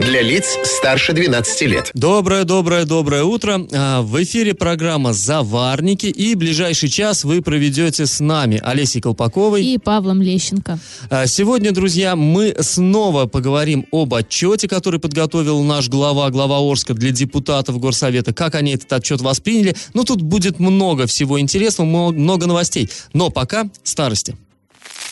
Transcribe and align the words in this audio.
Для 0.00 0.22
лиц 0.22 0.58
старше 0.64 1.12
12 1.12 1.62
лет. 1.62 1.90
Доброе, 1.94 2.44
доброе, 2.44 2.84
доброе 2.84 3.22
утро. 3.24 3.66
А, 3.72 4.02
В 4.02 4.22
эфире 4.22 4.52
программа 4.54 5.12
«Заварники» 5.12 6.06
и 6.06 6.34
ближайший 6.34 6.88
час 6.88 7.24
вы 7.24 7.40
проведете 7.42 8.06
с 8.06 8.20
нами, 8.20 8.60
Олесей 8.62 9.00
Колпаковой. 9.00 9.64
И 9.64 9.78
Павлом 9.78 10.20
Лещенко. 10.20 10.78
А, 11.10 11.26
Сегодня, 11.26 11.72
друзья, 11.72 12.16
мы 12.16 12.54
снова 12.60 13.26
поговорим 13.26 13.86
об 13.92 14.14
отчете, 14.14 14.68
который 14.68 14.98
подготовил 14.98 15.62
наш 15.62 15.88
глава, 15.88 16.28
глава 16.30 16.58
Орска 16.58 16.92
для 16.94 17.10
депутатов 17.10 17.78
Горсовета. 17.78 18.32
Как 18.34 18.56
они 18.56 18.74
этот 18.74 18.92
отчет 18.92 19.20
восприняли. 19.20 19.76
Ну, 19.94 20.04
тут 20.04 20.22
будет 20.22 20.58
много 20.58 21.06
всего 21.06 21.38
интересного, 21.38 22.10
много 22.10 22.46
новостей. 22.46 22.90
Но 23.12 23.30
пока 23.30 23.68
старости. 23.84 24.36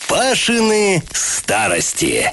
Пашины 0.09 1.03
старости. 1.13 2.33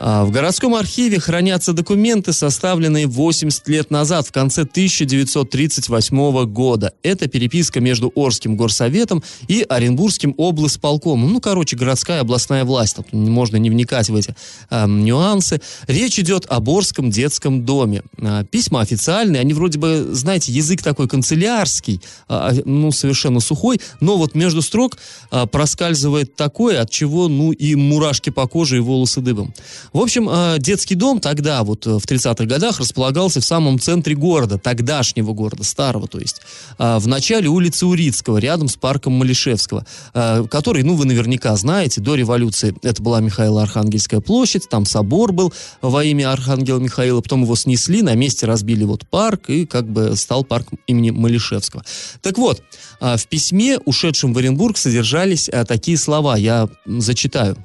А, 0.00 0.24
В 0.24 0.30
городском 0.30 0.76
архиве 0.76 1.18
хранятся 1.18 1.72
документы, 1.72 2.32
составленные 2.32 3.06
80 3.08 3.66
лет 3.68 3.90
назад, 3.90 4.28
в 4.28 4.32
конце 4.32 4.62
1938 4.62 6.44
года. 6.46 6.92
Это 7.02 7.26
переписка 7.28 7.80
между 7.80 8.12
Орским 8.14 8.56
горсоветом 8.56 9.24
и 9.48 9.66
Оренбургским 9.68 10.34
облсполкомом. 10.36 11.32
Ну, 11.32 11.40
короче, 11.40 11.76
городская 11.76 12.20
областная 12.20 12.64
власть. 12.64 12.96
Тут 12.96 13.12
можно 13.12 13.56
не 13.56 13.70
вникать 13.70 14.08
в 14.08 14.14
эти 14.14 14.36
а, 14.70 14.86
нюансы. 14.86 15.60
Речь 15.88 16.18
идет 16.20 16.46
об 16.48 16.70
Орском 16.70 17.10
детском 17.10 17.64
доме. 17.64 18.02
А, 18.22 18.44
письма 18.44 18.80
официальные, 18.80 19.40
они 19.40 19.52
вроде 19.52 19.80
бы, 19.80 20.10
знаете, 20.12 20.52
язык 20.52 20.80
такой 20.80 21.08
канцелярский, 21.08 22.00
а, 22.28 22.52
ну, 22.64 22.92
совершенно 22.92 23.40
сухой, 23.40 23.80
но 24.00 24.16
вот 24.16 24.36
между 24.36 24.62
строк 24.62 24.96
а, 25.32 25.46
проскальзывает 25.46 26.36
такое, 26.36 26.80
от 26.80 26.90
чего, 26.90 27.26
ну, 27.26 27.50
и 27.50 27.74
мурашки 27.74 28.30
по 28.30 28.46
коже, 28.46 28.76
и 28.76 28.80
волосы 28.80 29.20
дыбом. 29.20 29.52
В 29.92 30.00
общем, 30.00 30.28
э, 30.28 30.56
детский 30.58 30.94
дом 30.94 31.20
тогда, 31.20 31.64
вот 31.64 31.86
э, 31.86 31.98
в 31.98 32.04
30-х 32.04 32.44
годах, 32.44 32.78
располагался 32.78 33.40
в 33.40 33.44
самом 33.44 33.78
центре 33.78 34.14
города, 34.14 34.58
тогдашнего 34.58 35.32
города, 35.32 35.64
старого, 35.64 36.06
то 36.06 36.18
есть, 36.18 36.42
э, 36.78 36.98
в 36.98 37.08
начале 37.08 37.48
улицы 37.48 37.86
Урицкого, 37.86 38.38
рядом 38.38 38.68
с 38.68 38.76
парком 38.76 39.14
Малишевского, 39.14 39.86
который, 40.12 40.82
ну, 40.82 40.94
вы 40.94 41.06
наверняка 41.06 41.56
знаете, 41.56 42.00
до 42.00 42.14
революции 42.14 42.74
это 42.82 43.02
была 43.02 43.20
Михаило-Архангельская 43.20 44.20
площадь, 44.20 44.68
там 44.68 44.84
собор 44.84 45.32
был 45.32 45.52
во 45.80 46.04
имя 46.04 46.32
Архангела 46.32 46.78
Михаила, 46.78 47.20
потом 47.20 47.42
его 47.42 47.56
снесли, 47.56 48.02
на 48.02 48.14
месте 48.14 48.46
разбили 48.46 48.84
вот 48.84 49.06
парк, 49.08 49.48
и 49.48 49.66
как 49.66 49.88
бы 49.88 50.16
стал 50.16 50.44
парк 50.44 50.68
имени 50.86 51.10
Малишевского. 51.10 51.84
Так 52.22 52.38
вот, 52.38 52.62
в 53.00 53.26
письме, 53.28 53.78
ушедшем 53.84 54.34
в 54.34 54.38
Оренбург, 54.38 54.76
содержались 54.76 55.50
такие 55.66 55.96
слова, 55.96 56.36
я 56.36 56.68
зачитаю. 56.86 57.56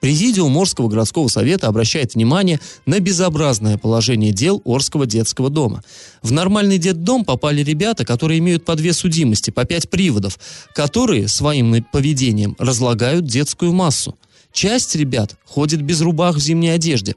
Президиум 0.00 0.56
Орского 0.56 0.88
городского 0.88 1.28
совета 1.28 1.68
обращает 1.68 2.14
внимание 2.14 2.60
на 2.84 3.00
безобразное 3.00 3.78
положение 3.78 4.32
дел 4.32 4.62
Орского 4.64 5.06
детского 5.06 5.50
дома. 5.50 5.82
В 6.22 6.32
нормальный 6.32 6.78
детдом 6.78 7.24
попали 7.24 7.62
ребята, 7.62 8.04
которые 8.04 8.38
имеют 8.38 8.64
по 8.64 8.74
две 8.74 8.92
судимости, 8.92 9.50
по 9.50 9.64
пять 9.64 9.88
приводов, 9.90 10.38
которые 10.74 11.28
своим 11.28 11.84
поведением 11.92 12.56
разлагают 12.58 13.24
детскую 13.24 13.72
массу. 13.72 14.16
Часть 14.52 14.96
ребят 14.96 15.36
ходит 15.44 15.82
без 15.82 16.00
рубах 16.00 16.36
в 16.36 16.40
зимней 16.40 16.74
одежде. 16.74 17.14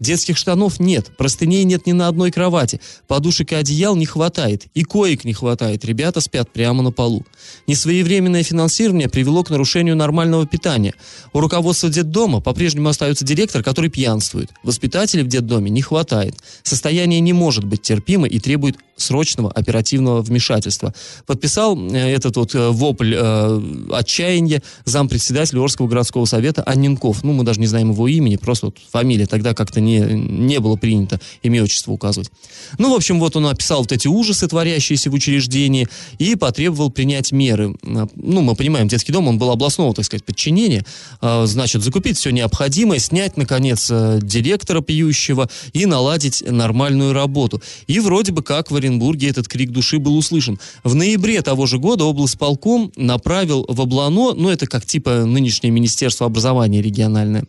Детских 0.00 0.38
штанов 0.38 0.80
нет, 0.80 1.10
простыней 1.18 1.62
нет 1.64 1.86
ни 1.86 1.92
на 1.92 2.08
одной 2.08 2.30
кровати, 2.30 2.80
подушек 3.06 3.52
и 3.52 3.54
одеял 3.54 3.94
не 3.96 4.06
хватает, 4.06 4.66
и 4.72 4.82
коек 4.82 5.24
не 5.24 5.34
хватает, 5.34 5.84
ребята 5.84 6.22
спят 6.22 6.50
прямо 6.50 6.82
на 6.82 6.90
полу. 6.90 7.26
Несвоевременное 7.66 8.42
финансирование 8.42 9.10
привело 9.10 9.44
к 9.44 9.50
нарушению 9.50 9.96
нормального 9.96 10.46
питания. 10.46 10.94
У 11.34 11.40
руководства 11.40 11.90
детдома 11.90 12.40
по-прежнему 12.40 12.88
остается 12.88 13.26
директор, 13.26 13.62
который 13.62 13.90
пьянствует. 13.90 14.50
Воспитателей 14.62 15.22
в 15.22 15.28
детдоме 15.28 15.70
не 15.70 15.82
хватает. 15.82 16.34
Состояние 16.62 17.20
не 17.20 17.34
может 17.34 17.64
быть 17.64 17.82
терпимо 17.82 18.26
и 18.26 18.40
требует 18.40 18.78
срочного 19.00 19.50
оперативного 19.50 20.22
вмешательства. 20.22 20.94
Подписал 21.26 21.78
э, 21.78 21.96
этот 21.96 22.36
вот 22.36 22.54
э, 22.54 22.68
вопль 22.70 23.14
э, 23.16 23.62
отчаяния 23.92 24.62
зампредседателя 24.84 25.60
Орского 25.60 25.88
городского 25.88 26.24
совета 26.24 26.62
Анненков. 26.62 27.22
Ну, 27.24 27.32
мы 27.32 27.44
даже 27.44 27.60
не 27.60 27.66
знаем 27.66 27.90
его 27.90 28.08
имени, 28.08 28.36
просто 28.36 28.66
вот 28.66 28.76
фамилия. 28.90 29.26
Тогда 29.26 29.54
как-то 29.54 29.80
не, 29.80 29.98
не 30.00 30.60
было 30.60 30.76
принято 30.76 31.20
имя 31.42 31.62
отчество 31.62 31.92
указывать. 31.92 32.30
Ну, 32.78 32.92
в 32.92 32.96
общем, 32.96 33.20
вот 33.20 33.36
он 33.36 33.46
описал 33.46 33.80
вот 33.80 33.92
эти 33.92 34.08
ужасы, 34.08 34.48
творящиеся 34.48 35.10
в 35.10 35.14
учреждении, 35.14 35.88
и 36.18 36.36
потребовал 36.36 36.90
принять 36.90 37.32
меры. 37.32 37.74
Э, 37.82 38.06
Ну, 38.14 38.40
мы 38.42 38.54
понимаем, 38.54 38.88
детский 38.88 39.12
дом, 39.12 39.28
он 39.28 39.38
был 39.38 39.50
областного, 39.50 39.94
так 39.94 40.04
сказать, 40.04 40.24
подчинения. 40.24 40.84
Значит, 41.20 41.82
закупить 41.82 42.16
все 42.16 42.30
необходимое, 42.30 42.98
снять, 42.98 43.36
наконец, 43.36 43.90
директора 43.90 44.80
пьющего 44.80 45.48
и 45.72 45.86
наладить 45.86 46.42
нормальную 46.46 47.12
работу. 47.12 47.62
И 47.86 48.00
вроде 48.00 48.32
бы 48.32 48.42
как 48.42 48.70
в 48.70 48.76
Оренбурге 48.90 49.28
этот 49.28 49.48
крик 49.48 49.70
души 49.70 49.98
был 49.98 50.16
услышан. 50.16 50.58
В 50.84 50.94
ноябре 50.94 51.40
того 51.42 51.66
же 51.66 51.78
года 51.78 52.04
облсполком 52.04 52.92
направил 52.96 53.64
в 53.68 53.80
Облано, 53.80 54.34
ну, 54.34 54.48
это 54.48 54.66
как 54.66 54.84
типа 54.84 55.24
нынешнее 55.24 55.70
Министерство 55.70 56.26
образования 56.26 56.82
региональное, 56.82 57.44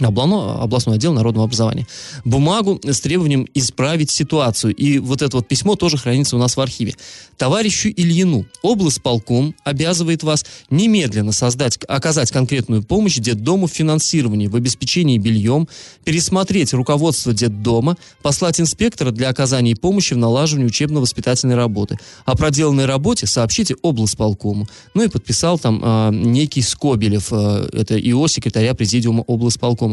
Облано, 0.00 0.62
областной 0.62 0.96
отдел 0.96 1.14
народного 1.14 1.46
образования, 1.46 1.86
бумагу 2.24 2.78
с 2.84 3.00
требованием 3.00 3.46
исправить 3.54 4.10
ситуацию. 4.10 4.74
И 4.74 4.98
вот 4.98 5.22
это 5.22 5.38
вот 5.38 5.48
письмо 5.48 5.74
тоже 5.74 5.96
хранится 5.96 6.36
у 6.36 6.38
нас 6.38 6.56
в 6.56 6.60
архиве. 6.60 6.94
Товарищу 7.38 7.88
Ильину 7.88 8.44
облсполком 8.62 9.54
обязывает 9.64 10.22
вас 10.22 10.44
немедленно 10.68 11.32
создать, 11.32 11.78
оказать 11.88 12.30
конкретную 12.30 12.82
помощь 12.82 13.16
детдому 13.16 13.66
в 13.66 13.72
финансировании, 13.72 14.48
в 14.48 14.56
обеспечении 14.56 15.16
бельем, 15.16 15.66
пересмотреть 16.04 16.74
руководство 16.74 17.32
детдома, 17.32 17.96
послать 18.22 18.60
инспектора 18.60 19.12
для 19.12 19.30
оказания 19.30 19.74
помощи 19.76 20.12
в 20.12 20.18
налаживании 20.18 20.66
учебно-воспитательной 20.66 21.54
работы. 21.54 21.98
О 22.26 22.36
проделанной 22.36 22.84
работе 22.84 23.26
сообщите 23.26 23.76
облсполкому. 23.82 24.68
Ну 24.92 25.04
и 25.04 25.08
подписал 25.08 25.58
там 25.58 25.80
а, 25.82 26.10
некий 26.10 26.60
Скобелев, 26.60 27.28
а, 27.32 27.66
это 27.72 27.98
ИО 27.98 28.26
секретаря 28.28 28.74
президиума 28.74 29.22
облсполкома. 29.26 29.85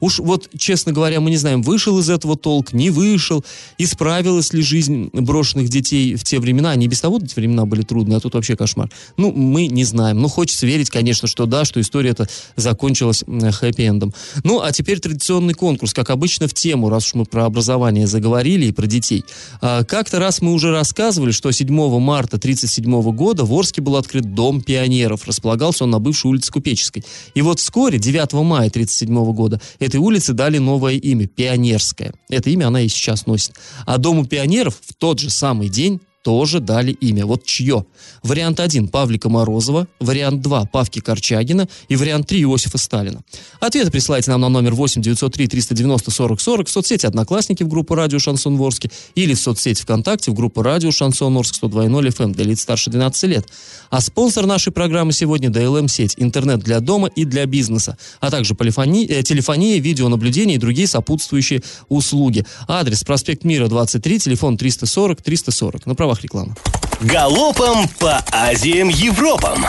Уж 0.00 0.18
вот, 0.20 0.48
честно 0.56 0.92
говоря, 0.92 1.20
мы 1.20 1.30
не 1.30 1.36
знаем, 1.36 1.62
вышел 1.62 1.98
из 1.98 2.08
этого 2.08 2.36
толк, 2.36 2.72
не 2.72 2.90
вышел, 2.90 3.44
исправилась 3.78 4.52
ли 4.52 4.62
жизнь 4.62 5.10
брошенных 5.12 5.68
детей 5.68 6.14
в 6.14 6.24
те 6.24 6.38
времена. 6.38 6.70
Они 6.70 6.88
без 6.88 7.00
того 7.00 7.18
эти 7.22 7.34
времена 7.34 7.66
были 7.66 7.82
трудные, 7.82 8.18
а 8.18 8.20
тут 8.20 8.34
вообще 8.34 8.56
кошмар. 8.56 8.90
Ну, 9.16 9.32
мы 9.32 9.66
не 9.66 9.84
знаем. 9.84 10.20
Ну, 10.20 10.28
хочется 10.28 10.66
верить, 10.66 10.90
конечно, 10.90 11.28
что 11.28 11.46
да, 11.46 11.64
что 11.64 11.80
история 11.80 12.10
эта 12.10 12.28
закончилась 12.56 13.24
хэппи-эндом. 13.26 14.14
Ну, 14.44 14.60
а 14.60 14.72
теперь 14.72 15.00
традиционный 15.00 15.54
конкурс, 15.54 15.92
как 15.92 16.10
обычно, 16.10 16.48
в 16.48 16.54
тему, 16.54 16.88
раз 16.88 17.06
уж 17.06 17.14
мы 17.14 17.24
про 17.24 17.44
образование 17.44 18.06
заговорили 18.06 18.66
и 18.66 18.72
про 18.72 18.86
детей. 18.86 19.24
А, 19.60 19.84
Как-то 19.84 20.18
раз 20.18 20.40
мы 20.40 20.52
уже 20.52 20.70
рассказывали, 20.70 21.32
что 21.32 21.50
7 21.50 21.68
марта 21.98 22.36
1937 22.36 23.12
года 23.12 23.44
в 23.44 23.52
Орске 23.52 23.80
был 23.80 23.96
открыт 23.96 24.34
Дом 24.34 24.60
пионеров. 24.60 25.26
Располагался 25.26 25.84
он 25.84 25.90
на 25.90 25.98
бывшей 25.98 26.28
улице 26.30 26.52
Купеческой. 26.52 27.04
И 27.34 27.42
вот 27.42 27.60
вскоре, 27.60 27.98
9 27.98 28.32
мая 28.32 28.68
1937 28.68 29.32
года, 29.32 29.39
этой 29.78 29.96
улице 29.96 30.32
дали 30.32 30.58
новое 30.58 30.94
имя– 30.94 31.26
Пионерская. 31.28 32.12
Это 32.28 32.50
имя 32.50 32.68
она 32.68 32.82
и 32.82 32.88
сейчас 32.88 33.26
носит. 33.26 33.54
А 33.86 33.98
Дому 33.98 34.26
пионеров 34.26 34.76
в 34.86 34.94
тот 34.94 35.20
же 35.20 35.30
самый 35.30 35.68
день 35.68 36.00
тоже 36.22 36.60
дали 36.60 36.92
имя. 36.92 37.24
Вот 37.24 37.44
чье? 37.44 37.86
Вариант 38.22 38.60
1 38.60 38.88
Павлика 38.88 39.28
Морозова, 39.28 39.88
вариант 40.00 40.42
2 40.42 40.66
Павки 40.66 41.00
Корчагина 41.00 41.68
и 41.88 41.96
вариант 41.96 42.26
3 42.26 42.42
Иосифа 42.42 42.78
Сталина. 42.78 43.22
Ответы 43.60 43.90
присылайте 43.90 44.30
нам 44.30 44.40
на 44.40 44.48
номер 44.48 44.74
8 44.74 45.02
903 45.02 45.46
390 45.48 46.10
40 46.10 46.40
40 46.40 46.68
в 46.68 46.70
соцсети 46.70 47.06
Одноклассники 47.06 47.62
в 47.62 47.68
группу 47.68 47.94
Радио 47.94 48.18
Шансон 48.18 48.56
Ворске 48.56 48.90
или 49.14 49.34
в 49.34 49.40
соцсети 49.40 49.82
ВКонтакте 49.82 50.30
в 50.30 50.34
группу 50.34 50.62
Радио 50.62 50.90
Шансон 50.90 51.36
Орск 51.36 51.62
102.0 51.62 52.08
FM 52.08 52.32
для 52.32 52.44
лиц 52.44 52.60
старше 52.60 52.90
12 52.90 53.22
лет. 53.24 53.46
А 53.90 54.00
спонсор 54.00 54.46
нашей 54.46 54.72
программы 54.72 55.12
сегодня 55.12 55.48
DLM-сеть, 55.48 56.14
интернет 56.18 56.60
для 56.60 56.80
дома 56.80 57.08
и 57.08 57.24
для 57.24 57.46
бизнеса, 57.46 57.96
а 58.20 58.30
также 58.30 58.54
полифони- 58.54 59.06
э, 59.08 59.22
телефония, 59.22 59.78
видеонаблюдение 59.78 60.56
и 60.56 60.58
другие 60.58 60.86
сопутствующие 60.86 61.62
услуги. 61.88 62.44
Адрес 62.68 63.02
проспект 63.04 63.44
Мира 63.44 63.68
23, 63.68 64.18
телефон 64.18 64.56
340 64.56 65.22
340. 65.22 65.86
На 65.86 65.94
правах 66.10 66.22
рекламы. 66.22 66.54
Галопом 67.00 67.88
по 67.98 68.22
Азиям 68.32 68.88
Европам. 68.88 69.66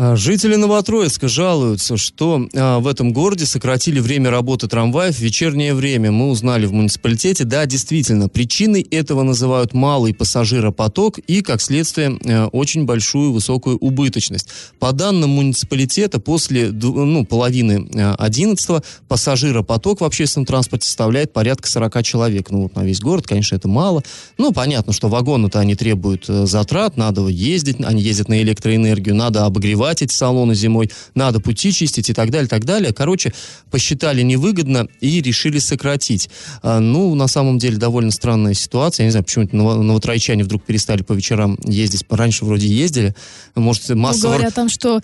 А, 0.00 0.14
жители 0.14 0.54
Новотроицка 0.54 1.26
жалуются, 1.26 1.96
что 1.96 2.48
а, 2.54 2.78
в 2.78 2.86
этом 2.86 3.12
городе 3.12 3.46
сократили 3.46 3.98
время 3.98 4.30
работы 4.30 4.68
трамваев 4.68 5.16
в 5.16 5.20
вечернее 5.20 5.74
время. 5.74 6.12
Мы 6.12 6.30
узнали 6.30 6.66
в 6.66 6.72
муниципалитете. 6.72 7.42
Да, 7.42 7.66
действительно, 7.66 8.28
причиной 8.28 8.82
этого 8.82 9.24
называют 9.24 9.74
малый 9.74 10.14
пассажиропоток 10.14 11.18
и, 11.18 11.42
как 11.42 11.60
следствие, 11.60 12.16
а, 12.24 12.46
очень 12.46 12.84
большую 12.84 13.32
высокую 13.32 13.76
убыточность. 13.78 14.46
По 14.78 14.92
данным 14.92 15.30
муниципалитета, 15.30 16.20
после 16.20 16.70
ну, 16.70 17.24
половины 17.24 17.88
одиннадцатого 18.18 18.84
пассажиропоток 19.08 20.00
в 20.00 20.04
общественном 20.04 20.46
транспорте 20.46 20.86
составляет 20.86 21.32
порядка 21.32 21.68
40 21.68 22.04
человек. 22.04 22.50
Ну, 22.50 22.62
вот 22.62 22.76
на 22.76 22.84
весь 22.84 23.00
город, 23.00 23.26
конечно, 23.26 23.56
это 23.56 23.66
мало. 23.66 24.04
Ну, 24.36 24.52
понятно, 24.52 24.92
что 24.92 25.08
вагоны-то 25.08 25.58
они 25.58 25.74
требуют 25.74 26.26
э, 26.28 26.46
затрат, 26.46 26.96
надо 26.96 27.26
ездить, 27.26 27.78
они 27.84 28.00
ездят 28.00 28.28
на 28.28 28.40
электроэнергию, 28.40 29.16
надо 29.16 29.44
обогревать 29.44 29.87
обогревать 29.88 30.02
эти 30.02 30.12
салоны 30.12 30.54
зимой, 30.54 30.90
надо 31.14 31.40
пути 31.40 31.72
чистить 31.72 32.10
и 32.10 32.14
так 32.14 32.30
далее, 32.30 32.48
так 32.48 32.64
далее. 32.64 32.92
Короче, 32.92 33.32
посчитали 33.70 34.22
невыгодно 34.22 34.88
и 35.00 35.20
решили 35.22 35.58
сократить. 35.58 36.28
А, 36.62 36.80
ну, 36.80 37.14
на 37.14 37.28
самом 37.28 37.58
деле, 37.58 37.76
довольно 37.76 38.10
странная 38.10 38.54
ситуация. 38.54 39.04
Я 39.04 39.06
не 39.06 39.10
знаю, 39.12 39.24
почему 39.24 39.44
это 39.44 39.56
новотрайчане 39.56 40.44
вдруг 40.44 40.64
перестали 40.64 41.02
по 41.02 41.12
вечерам 41.14 41.58
ездить. 41.64 42.04
Раньше 42.10 42.44
вроде 42.44 42.66
ездили. 42.66 43.14
Может, 43.54 43.88
массово... 43.90 44.32
Ну, 44.32 44.36
говорят 44.36 44.54
там, 44.54 44.68
что 44.68 45.00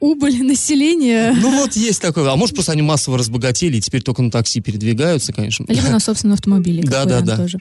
убыль 0.00 0.42
населения... 0.42 1.34
Ну, 1.40 1.50
вот 1.50 1.76
есть 1.76 2.00
такое. 2.00 2.30
А 2.30 2.36
может, 2.36 2.54
просто 2.54 2.72
они 2.72 2.82
массово 2.82 3.18
разбогатели 3.18 3.76
и 3.76 3.80
теперь 3.80 4.02
только 4.02 4.22
на 4.22 4.30
такси 4.30 4.60
передвигаются, 4.60 5.32
конечно. 5.32 5.66
Либо 5.68 5.88
на 5.88 6.00
собственном 6.00 6.34
автомобиле. 6.34 6.82
Да, 6.88 7.04
да, 7.04 7.20
да. 7.20 7.36
Тоже. 7.36 7.58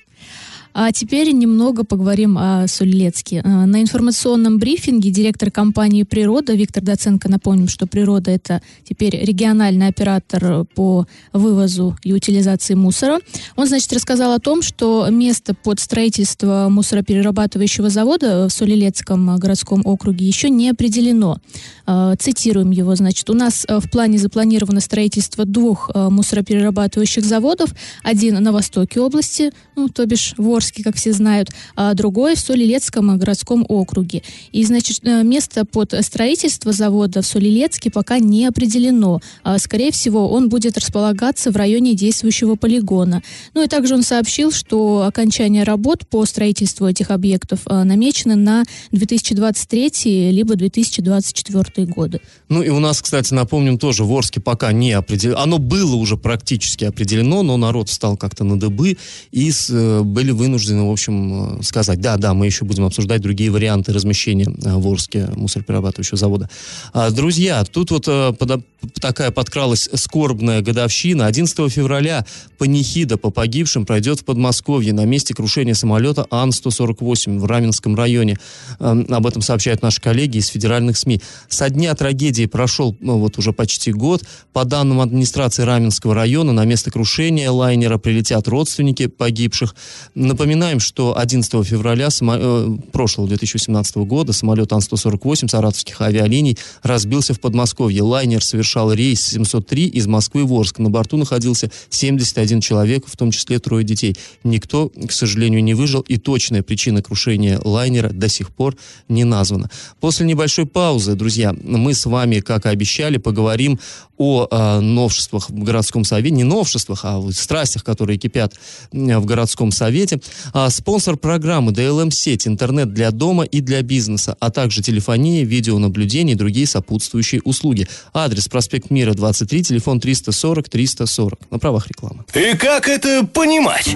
А 0.73 0.91
теперь 0.91 1.31
немного 1.31 1.83
поговорим 1.83 2.37
о 2.37 2.67
Сулилецке. 2.67 3.41
А, 3.43 3.65
на 3.65 3.81
информационном 3.81 4.59
брифинге 4.59 5.09
директор 5.09 5.49
компании 5.49 6.03
«Природа» 6.03 6.53
Виктор 6.53 6.83
Доценко, 6.83 7.29
напомним, 7.29 7.67
что 7.67 7.87
«Природа»— 7.87 8.31
это 8.31 8.61
теперь 8.87 9.17
региональный 9.17 9.87
оператор 9.87 10.65
по 10.75 11.07
вывозу 11.33 11.97
и 12.03 12.13
утилизации 12.13 12.75
мусора. 12.75 13.19
Он, 13.55 13.67
значит, 13.67 13.91
рассказал 13.93 14.33
о 14.33 14.39
том, 14.39 14.61
что 14.61 15.07
место 15.09 15.53
под 15.55 15.79
строительство 15.79 16.67
мусороперерабатывающего 16.69 17.89
завода 17.89 18.47
в 18.47 18.51
Сулилецком 18.51 19.37
городском 19.37 19.81
округе 19.83 20.27
еще 20.27 20.49
не 20.49 20.69
определено. 20.69 21.39
А, 21.85 22.15
цитируем 22.17 22.71
его, 22.71 22.95
значит, 22.95 23.29
у 23.29 23.33
нас 23.33 23.65
в 23.67 23.89
плане 23.89 24.17
запланировано 24.17 24.81
строительство 24.81 25.45
двух 25.45 25.89
а, 25.93 26.09
мусороперерабатывающих 26.09 27.25
заводов. 27.25 27.73
Один 28.03 28.35
на 28.35 28.51
востоке 28.51 28.99
области, 28.99 29.51
ну, 29.75 29.89
то 29.89 30.05
бишь 30.05 30.33
Ворск, 30.37 30.56
Приморске, 30.57 30.83
как 30.83 30.95
все 30.95 31.13
знают, 31.13 31.49
а 31.75 31.93
другой 31.93 32.35
в 32.35 32.39
Солилецком 32.39 33.17
городском 33.17 33.65
округе. 33.69 34.23
И, 34.51 34.63
значит, 34.63 34.99
э, 35.03 35.23
место 35.23 35.65
под 35.65 35.93
строительство 36.01 36.71
завода 36.71 37.21
в 37.21 37.25
Солилецке 37.25 37.91
пока 37.91 38.17
не 38.19 38.45
определено. 38.47 39.21
А, 39.43 39.59
скорее 39.59 39.91
всего, 39.91 40.29
он 40.29 40.49
будет 40.49 40.77
располагаться 40.77 41.51
в 41.51 41.55
районе 41.55 41.93
действующего 41.93 42.55
полигона. 42.55 43.21
Ну 43.53 43.63
и 43.63 43.67
также 43.67 43.93
он 43.93 44.03
сообщил, 44.03 44.51
что 44.51 45.03
окончание 45.03 45.63
работ 45.63 46.07
по 46.07 46.25
строительству 46.25 46.87
этих 46.87 47.11
объектов 47.11 47.59
а, 47.65 47.83
намечено 47.83 48.35
на 48.35 48.63
2023 48.91 50.31
либо 50.31 50.55
2024 50.55 51.87
годы. 51.87 52.19
Ну 52.49 52.63
и 52.63 52.69
у 52.69 52.79
нас, 52.79 53.01
кстати, 53.01 53.33
напомним, 53.33 53.77
тоже 53.77 54.03
в 54.03 54.11
Орске 54.11 54.39
пока 54.39 54.71
не 54.71 54.91
определено. 54.93 55.39
Оно 55.39 55.59
было 55.59 55.95
уже 55.95 56.17
практически 56.17 56.85
определено, 56.85 57.43
но 57.43 57.57
народ 57.57 57.89
встал 57.89 58.17
как-то 58.17 58.43
на 58.43 58.59
дыбы 58.59 58.97
и 59.31 59.51
э, 59.69 60.01
были 60.01 60.31
вынуждены 60.31 60.46
вынуждены, 60.47 60.83
в 60.83 60.91
общем, 60.91 61.59
э, 61.59 61.63
сказать, 61.63 61.99
да, 61.99 62.17
да, 62.17 62.33
мы 62.33 62.45
еще 62.45 62.63
будем 62.63 62.85
обсуждать 62.85 63.21
другие 63.21 63.51
варианты 63.51 63.91
размещения 63.91 64.45
э, 64.45 64.75
в 64.75 64.87
Орске 64.87 65.27
мусороперерабатывающего 65.35 66.17
завода. 66.17 66.49
А, 66.93 67.11
друзья, 67.11 67.63
тут 67.65 67.91
вот 67.91 68.07
э, 68.07 68.33
под, 68.33 68.63
такая 68.99 69.31
подкралась 69.31 69.89
скорбная 69.93 70.61
годовщина. 70.61 71.25
11 71.25 71.71
февраля 71.71 72.25
панихида 72.57 73.17
по 73.17 73.29
погибшим 73.29 73.85
пройдет 73.85 74.21
в 74.21 74.25
Подмосковье 74.25 74.93
на 74.93 75.05
месте 75.05 75.33
крушения 75.33 75.73
самолета 75.73 76.25
Ан-148 76.29 77.39
в 77.39 77.45
Раменском 77.45 77.95
районе. 77.95 78.37
Об 78.79 79.25
этом 79.25 79.41
сообщают 79.41 79.81
наши 79.81 80.01
коллеги 80.01 80.37
из 80.37 80.47
федеральных 80.47 80.97
СМИ. 80.97 81.21
Со 81.47 81.69
дня 81.69 81.93
трагедии 81.95 82.45
прошел 82.45 82.95
ну, 82.99 83.17
вот 83.17 83.37
уже 83.37 83.53
почти 83.53 83.91
год. 83.91 84.23
По 84.53 84.65
данным 84.65 85.01
администрации 85.01 85.63
Раменского 85.63 86.13
района, 86.13 86.51
на 86.51 86.65
место 86.65 86.91
крушения 86.91 87.51
лайнера 87.51 87.97
прилетят 87.97 88.47
родственники 88.47 89.07
погибших. 89.07 89.75
Напоминаем, 90.15 90.79
что 90.79 91.17
11 91.17 91.65
февраля 91.65 92.09
само... 92.09 92.35
э, 92.37 92.77
прошлого 92.91 93.27
2017 93.27 93.97
года 93.97 94.33
самолет 94.33 94.73
Ан-148 94.73 95.49
саратовских 95.49 96.01
авиалиний 96.01 96.57
разбился 96.83 97.33
в 97.33 97.39
Подмосковье. 97.39 98.01
Лайнер 98.03 98.43
совершал 98.67 98.91
рейс 98.91 99.25
703 99.25 99.85
из 99.87 100.07
Москвы 100.07 100.45
в 100.45 100.53
Орск. 100.53 100.79
На 100.79 100.89
борту 100.89 101.15
находился 101.15 101.71
71 101.89 102.59
человек, 102.59 103.05
в 103.07 103.15
том 103.15 103.31
числе 103.31 103.59
трое 103.59 103.85
детей. 103.85 104.17
Никто, 104.43 104.89
к 104.89 105.11
сожалению, 105.13 105.63
не 105.63 105.73
выжил, 105.73 106.01
и 106.01 106.17
точная 106.17 106.63
причина 106.63 107.01
крушения 107.01 107.61
лайнера 107.63 108.09
до 108.09 108.27
сих 108.27 108.49
пор 108.49 108.75
не 109.07 109.23
названа. 109.23 109.69
После 110.01 110.25
небольшой 110.25 110.65
паузы, 110.65 111.15
друзья, 111.15 111.55
мы 111.63 111.93
с 111.93 112.05
вами, 112.05 112.41
как 112.41 112.65
и 112.65 112.69
обещали, 112.69 113.17
поговорим 113.17 113.79
о 114.17 114.47
э, 114.49 114.79
новшествах 114.79 115.49
в 115.49 115.63
городском 115.63 116.03
совете, 116.03 116.35
не 116.35 116.43
новшествах, 116.43 117.05
а 117.05 117.19
о 117.19 117.31
страстях, 117.31 117.83
которые 117.83 118.17
кипят 118.17 118.53
в 118.91 119.25
городском 119.25 119.71
совете. 119.71 120.19
А, 120.53 120.69
спонсор 120.69 121.17
программы 121.17 121.71
DLM-сеть, 121.71 122.47
интернет 122.47 122.93
для 122.93 123.11
дома 123.11 123.43
и 123.43 123.61
для 123.61 123.81
бизнеса, 123.81 124.35
а 124.39 124.49
также 124.49 124.81
телефония, 124.81 125.45
видеонаблюдение 125.45 126.33
и 126.35 126.37
другие 126.37 126.67
сопутствующие 126.67 127.41
услуги. 127.43 127.87
Адрес 128.13 128.47
проспект 128.57 128.89
Мира, 128.89 129.13
23, 129.13 129.61
телефон 129.61 129.99
340-340. 129.99 131.33
На 131.51 131.59
правах 131.59 131.87
рекламы. 131.89 132.25
И 132.33 132.57
как 132.57 132.87
это 132.87 133.23
понимать? 133.23 133.95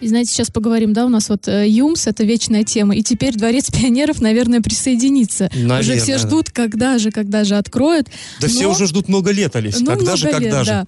И 0.00 0.08
знаете, 0.08 0.32
сейчас 0.32 0.50
поговорим, 0.50 0.94
да, 0.94 1.04
у 1.04 1.10
нас 1.10 1.28
вот 1.28 1.46
э, 1.46 1.68
ЮМС, 1.68 2.06
это 2.06 2.24
вечная 2.24 2.64
тема, 2.64 2.96
и 2.96 3.02
теперь 3.02 3.34
Дворец 3.36 3.70
пионеров, 3.70 4.22
наверное, 4.22 4.62
присоединится. 4.62 5.50
Наверное, 5.52 5.80
уже 5.80 5.98
все 5.98 6.16
ждут, 6.16 6.48
когда 6.48 6.96
же, 6.96 7.10
когда 7.10 7.44
же 7.44 7.56
откроют. 7.56 8.06
Да 8.40 8.46
но... 8.46 8.48
все 8.48 8.66
уже 8.70 8.86
ждут 8.86 9.08
много 9.08 9.30
лет, 9.30 9.54
Олесь. 9.54 9.78
Ну, 9.78 9.84
когда 9.84 10.16
же, 10.16 10.30
когда 10.30 10.58
лет, 10.60 10.66
же? 10.66 10.70
Да. 10.70 10.86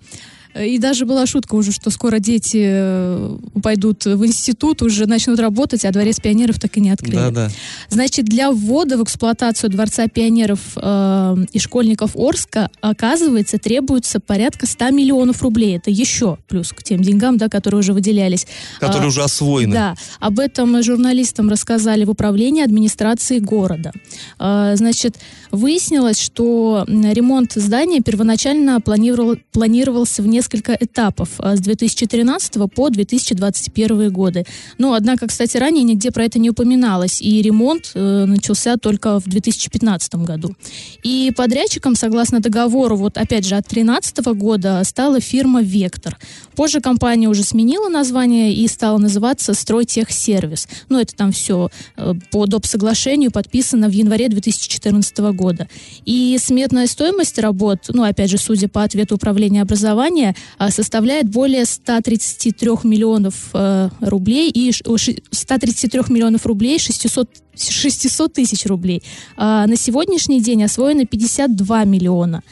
И 0.54 0.78
даже 0.78 1.06
была 1.06 1.26
шутка 1.26 1.54
уже, 1.54 1.72
что 1.72 1.90
скоро 1.90 2.19
дети 2.19 2.62
э, 2.62 3.38
пойдут 3.62 4.04
в 4.04 4.26
институт, 4.26 4.82
уже 4.82 5.06
начнут 5.06 5.38
работать, 5.38 5.84
а 5.84 5.93
дворец 5.93 6.20
пионеров 6.20 6.58
так 6.60 6.76
и 6.76 6.81
не 6.81 6.90
открыли. 6.90 7.16
Да, 7.16 7.31
да. 7.31 7.50
Значит, 7.88 8.26
для 8.26 8.50
ввода 8.50 8.99
в 8.99 9.02
эксплуатацию 9.02 9.70
дворца 9.70 10.08
пионеров 10.08 10.60
э, 10.76 11.37
и 11.52 11.58
школьников 11.58 12.16
Орска, 12.16 12.70
оказывается, 12.81 13.58
требуется 13.58 14.20
порядка 14.20 14.66
100 14.66 14.90
миллионов 14.90 15.43
рублей. 15.43 15.78
Это 15.78 15.90
еще 15.90 16.38
плюс 16.49 16.72
к 16.72 16.82
тем 16.82 17.00
деньгам, 17.00 17.38
да, 17.38 17.48
которые 17.48 17.81
уже 17.81 17.94
выделялись. 17.94 18.46
Которые 18.78 19.05
а, 19.05 19.08
уже 19.08 19.22
освоены. 19.22 19.72
Да. 19.72 19.94
Об 20.20 20.38
этом 20.38 20.82
журналистам 20.82 21.48
рассказали 21.48 22.05
в 22.05 22.10
управлении 22.10 22.62
администрации 22.62 23.38
города. 23.38 23.93
А, 24.38 24.76
значит, 24.76 25.16
выяснилось, 25.50 26.20
что 26.20 26.84
ремонт 26.87 27.52
здания 27.52 28.00
первоначально 28.00 28.81
планировал, 28.81 29.37
планировался 29.52 30.22
в 30.22 30.26
несколько 30.26 30.42
несколько 30.43 30.77
этапов 30.79 31.29
а, 31.39 31.55
с 31.56 31.61
2013 31.61 32.72
по 32.75 32.91
2021 32.91 34.11
годы. 34.11 34.44
Но, 34.77 34.94
однако, 34.94 35.29
кстати, 35.29 35.56
ранее 35.56 35.84
нигде 35.84 36.11
про 36.11 36.25
это 36.25 36.41
не 36.41 36.51
упоминалось, 36.51 37.22
и 37.22 37.41
ремонт 37.43 37.93
э, 37.94 38.25
начался 38.27 38.77
только 38.77 39.20
в 39.20 39.29
2015 39.29 40.15
году. 40.17 40.56
И 41.05 41.32
подрядчиком, 41.37 41.94
согласно 41.94 42.41
договору, 42.41 42.96
вот 42.96 43.19
опять 43.19 43.46
же, 43.46 43.55
от 43.55 43.69
2013 43.69 44.19
года 44.34 44.82
стала 44.84 45.20
фирма 45.20 45.63
«Вектор». 45.63 46.19
Позже 46.56 46.81
компания 46.81 47.29
уже 47.29 47.44
сменила 47.44 47.89
название 47.89 48.53
и 48.53 48.67
стала 48.67 48.99
называться 48.99 49.55
«Стройтехсервис». 49.55 50.69
Ну, 50.89 50.99
это 50.99 51.15
там 51.15 51.31
все 51.31 51.70
э, 51.96 52.15
по 52.32 52.46
доп. 52.46 52.67
соглашению 52.67 53.31
подписано 53.31 53.89
в 53.89 53.93
январе 53.93 54.29
2014 54.29 55.19
года. 55.34 55.69
И 56.05 56.37
сметная 56.41 56.89
стоимость 56.89 57.39
работ, 57.39 57.79
ну, 57.89 58.03
опять 58.03 58.31
же, 58.31 58.39
судя 58.39 58.69
по 58.69 58.82
ответу 58.82 59.15
управления 59.15 59.63
образования, 59.63 60.31
а, 60.58 60.70
составляет 60.70 61.29
более 61.29 61.65
133 61.65 62.70
миллионов 62.84 63.51
э, 63.55 63.89
рублей 64.01 64.51
и 64.51 64.72
133 64.72 66.01
миллионов 66.08 66.46
рублей 66.46 66.79
600 66.79 67.29
600 67.55 68.32
тысяч 68.32 68.65
рублей. 68.67 69.03
А 69.36 69.67
на 69.67 69.77
сегодняшний 69.77 70.41
день 70.41 70.65
освоено 70.65 71.05
52 71.05 71.84
миллиона. 71.84 72.43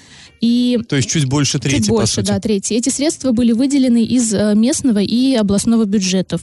И 0.41 0.79
То 0.89 0.97
есть 0.97 1.11
чуть 1.11 1.27
больше 1.27 1.59
трети, 1.59 1.77
Чуть 1.77 1.89
больше, 1.89 2.23
да, 2.23 2.41
трети. 2.41 2.75
Эти 2.75 2.89
средства 2.89 3.33
были 3.33 3.53
выделены 3.53 4.05
из 4.05 4.33
э, 4.33 4.55
местного 4.55 4.99
и 4.99 5.35
областного 5.35 5.85
бюджетов. 5.85 6.43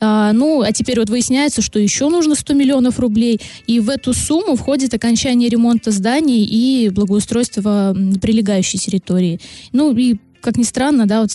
А, 0.00 0.32
ну, 0.32 0.62
а 0.62 0.72
теперь 0.72 0.98
вот 0.98 1.10
выясняется, 1.10 1.62
что 1.62 1.78
еще 1.78 2.08
нужно 2.08 2.34
100 2.34 2.54
миллионов 2.54 2.98
рублей, 2.98 3.40
и 3.66 3.80
в 3.80 3.90
эту 3.90 4.12
сумму 4.14 4.54
входит 4.54 4.94
окончание 4.94 5.48
ремонта 5.48 5.90
зданий 5.90 6.44
и 6.44 6.88
благоустройство 6.88 7.96
прилегающей 8.20 8.78
территории. 8.78 9.40
Ну, 9.72 9.96
и 9.96 10.16
как 10.40 10.56
ни 10.56 10.64
странно, 10.64 11.06
да, 11.06 11.22
вот 11.22 11.30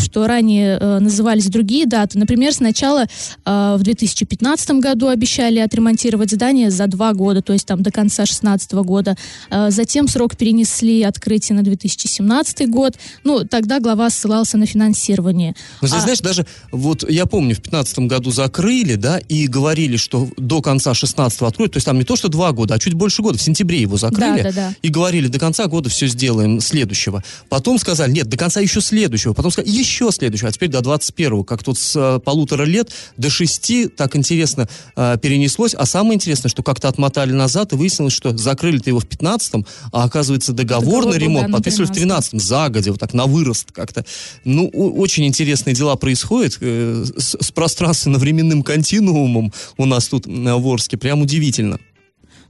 что 0.00 0.26
ранее 0.26 0.78
э, 0.78 0.98
назывались 0.98 1.46
другие 1.46 1.86
даты. 1.86 2.18
Например, 2.18 2.52
сначала 2.52 3.04
э, 3.44 3.76
в 3.78 3.82
2015 3.82 4.70
году 4.72 5.08
обещали 5.08 5.58
отремонтировать 5.58 6.30
здание 6.30 6.70
за 6.70 6.86
два 6.86 7.12
года, 7.12 7.42
то 7.42 7.52
есть 7.52 7.66
там 7.66 7.82
до 7.82 7.90
конца 7.90 8.22
2016 8.24 8.72
года. 8.72 9.16
Э, 9.50 9.70
затем 9.70 10.08
срок 10.08 10.36
перенесли 10.36 11.02
открытие 11.02 11.56
на 11.56 11.62
2017 11.62 12.68
год. 12.68 12.94
Ну, 13.24 13.44
тогда 13.44 13.80
глава 13.80 14.10
ссылался 14.10 14.58
на 14.58 14.66
финансирование. 14.66 15.54
Но 15.80 15.88
здесь, 15.88 16.00
А- 16.00 16.02
знаешь, 16.02 16.20
даже 16.20 16.46
вот 16.70 17.08
я 17.10 17.26
помню, 17.26 17.54
в 17.54 17.62
2015 17.62 18.06
году 18.06 18.30
закрыли, 18.30 18.94
да, 18.94 19.18
и 19.18 19.46
говорили, 19.46 19.96
что 19.96 20.28
до 20.36 20.62
конца 20.62 20.94
16 20.94 21.42
откроют, 21.42 21.72
то 21.72 21.76
есть 21.76 21.86
там 21.86 21.98
не 21.98 22.04
то, 22.04 22.16
что 22.16 22.28
два 22.28 22.52
года, 22.52 22.74
а 22.74 22.78
чуть 22.78 22.94
больше 22.94 23.22
года, 23.22 23.38
в 23.38 23.42
сентябре 23.42 23.80
его 23.80 23.96
закрыли. 23.96 24.42
Да, 24.42 24.50
да, 24.50 24.52
да. 24.52 24.74
И 24.82 24.88
говорили, 24.88 25.28
до 25.28 25.38
конца 25.38 25.66
года 25.66 25.88
все 25.88 26.06
сделаем 26.06 26.60
следующего. 26.60 27.22
Потом 27.48 27.78
сказали, 27.78 28.12
нет, 28.12 28.28
до 28.28 28.36
конца 28.36 28.60
еще 28.60 28.80
следующего. 28.80 29.32
Потом 29.32 29.50
сказали, 29.50 29.70
еще 29.82 30.10
следующего. 30.10 30.48
А 30.48 30.52
теперь 30.52 30.68
до 30.68 30.80
21-го. 30.80 31.44
Как 31.44 31.62
тут 31.62 31.78
с 31.78 31.94
э, 31.96 32.20
полутора 32.20 32.64
лет 32.64 32.90
до 33.16 33.30
шести 33.30 33.88
так 33.88 34.16
интересно 34.16 34.68
э, 34.96 35.16
перенеслось. 35.20 35.74
А 35.74 35.86
самое 35.86 36.14
интересное, 36.14 36.48
что 36.48 36.62
как-то 36.62 36.88
отмотали 36.88 37.32
назад 37.32 37.72
и 37.72 37.76
выяснилось, 37.76 38.12
что 38.12 38.36
закрыли-то 38.36 38.90
его 38.90 39.00
в 39.00 39.06
15-м, 39.06 39.66
а 39.92 40.04
оказывается 40.04 40.52
договор, 40.52 40.82
Договор 40.82 41.14
на 41.14 41.18
ремонт 41.18 41.46
да, 41.46 41.48
на 41.48 41.56
подписывали 41.58 41.86
в 41.86 41.92
13-м, 41.92 42.40
загодя, 42.40 42.90
вот 42.90 43.00
так 43.00 43.14
на 43.14 43.26
вырост 43.26 43.72
как-то. 43.72 44.04
Ну, 44.44 44.68
очень 44.68 45.26
интересные 45.26 45.74
дела 45.74 45.96
происходят 45.96 46.58
э, 46.60 47.04
с, 47.16 47.36
с 47.40 47.50
пространственно-временным 47.50 48.62
континуумом 48.62 49.52
у 49.76 49.86
нас 49.86 50.08
тут 50.08 50.26
э, 50.26 50.30
в 50.30 50.66
Орске. 50.66 50.96
Прям 50.96 51.22
удивительно. 51.22 51.78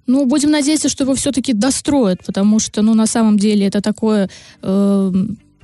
Ну, 0.07 0.27
будем 0.27 0.51
надеяться, 0.51 0.89
что 0.89 1.05
его 1.05 1.15
все-таки 1.15 1.53
достроят, 1.53 2.25
потому 2.27 2.59
что, 2.59 2.83
ну, 2.83 2.95
на 2.95 3.07
самом 3.07 3.39
деле 3.39 3.67
это 3.67 3.81
такое 3.81 4.29
э, 4.63 5.13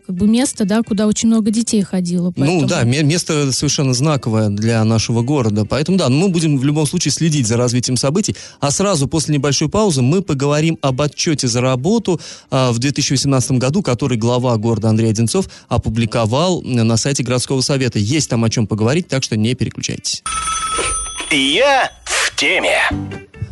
как 0.08 0.16
бы 0.16 0.26
место, 0.26 0.64
да, 0.64 0.82
куда 0.82 1.06
очень 1.06 1.28
много 1.28 1.50
детей 1.50 1.82
ходило. 1.82 2.32
Ну 2.34 2.60
поэтому- 2.62 2.66
да, 2.66 2.82
ме- 2.84 3.02
место 3.02 3.52
совершенно 3.52 3.92
знаковое 3.92 4.48
для 4.48 4.82
нашего 4.84 5.20
города. 5.20 5.66
Поэтому 5.66 5.98
да, 5.98 6.08
мы 6.08 6.28
будем 6.28 6.56
в 6.56 6.64
любом 6.64 6.86
случае 6.86 7.12
следить 7.12 7.46
за 7.46 7.58
развитием 7.58 7.98
событий. 7.98 8.34
А 8.58 8.70
сразу 8.70 9.06
после 9.06 9.34
небольшой 9.34 9.68
паузы 9.68 10.00
мы 10.00 10.22
поговорим 10.22 10.78
об 10.80 11.02
отчете 11.02 11.46
за 11.46 11.60
работу 11.60 12.18
а, 12.50 12.72
в 12.72 12.78
2018 12.78 13.50
году, 13.58 13.82
который 13.82 14.16
глава 14.16 14.56
города 14.56 14.88
Андрей 14.88 15.10
Одинцов 15.10 15.46
опубликовал 15.68 16.62
на 16.62 16.96
сайте 16.96 17.22
городского 17.22 17.60
совета. 17.60 17.98
Есть 17.98 18.30
там 18.30 18.42
о 18.44 18.48
чем 18.48 18.66
поговорить, 18.66 19.08
так 19.08 19.22
что 19.22 19.36
не 19.36 19.54
переключайтесь. 19.54 20.22
Я 21.30 21.92
в 22.06 22.34
теме. 22.34 22.78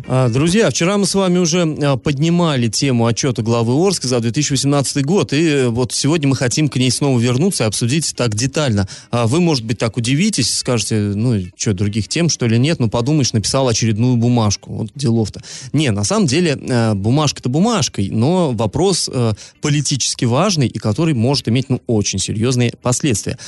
А, 0.09 0.29
Друзья, 0.29 0.71
вчера 0.71 0.99
мы 0.99 1.07
с 1.07 1.17
вами 1.17 1.39
уже 1.39 1.63
а, 1.83 1.97
поднимали 1.97 2.69
тему 2.69 3.07
отчета 3.07 3.43
главы 3.43 3.75
Орска 3.75 4.07
за 4.07 4.21
2018 4.21 5.05
год, 5.05 5.33
и 5.33 5.45
э, 5.45 5.69
вот 5.69 5.93
сегодня 5.93 6.29
мы 6.29 6.37
хотим 6.37 6.69
к 6.69 6.77
ней 6.77 6.93
снова 6.93 7.19
вернуться 7.19 7.65
и 7.65 7.67
обсудить 7.67 8.15
так 8.15 8.37
детально. 8.37 8.87
А 9.11 9.27
Вы, 9.27 9.41
может 9.41 9.65
быть, 9.65 9.79
так 9.79 9.97
удивитесь, 9.97 10.55
скажете, 10.55 10.95
ну, 10.95 11.43
что, 11.57 11.75
других 11.75 12.07
тем, 12.07 12.29
что 12.29 12.47
ли, 12.47 12.57
нет? 12.57 12.79
Ну, 12.79 12.89
подумаешь, 12.89 13.33
написал 13.33 13.67
очередную 13.67 14.17
бумажку. 14.17 14.73
Вот 14.73 14.91
делов-то. 14.95 15.43
Не, 15.73 15.91
на 15.91 16.05
самом 16.05 16.29
деле, 16.29 16.57
э, 16.57 16.95
бумажка-то 16.95 17.49
бумажкой, 17.49 18.09
но 18.11 18.53
вопрос 18.53 19.11
э, 19.13 19.33
политически 19.61 20.25
важный 20.25 20.69
и 20.69 20.79
который 20.79 21.15
может 21.15 21.49
иметь, 21.49 21.69
ну, 21.69 21.83
очень 21.89 22.21
серьезные 22.21 22.73
последствия. 22.81 23.39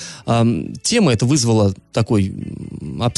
Тема 0.82 1.12
эта 1.12 1.24
вызвала 1.24 1.72
такой 1.92 2.32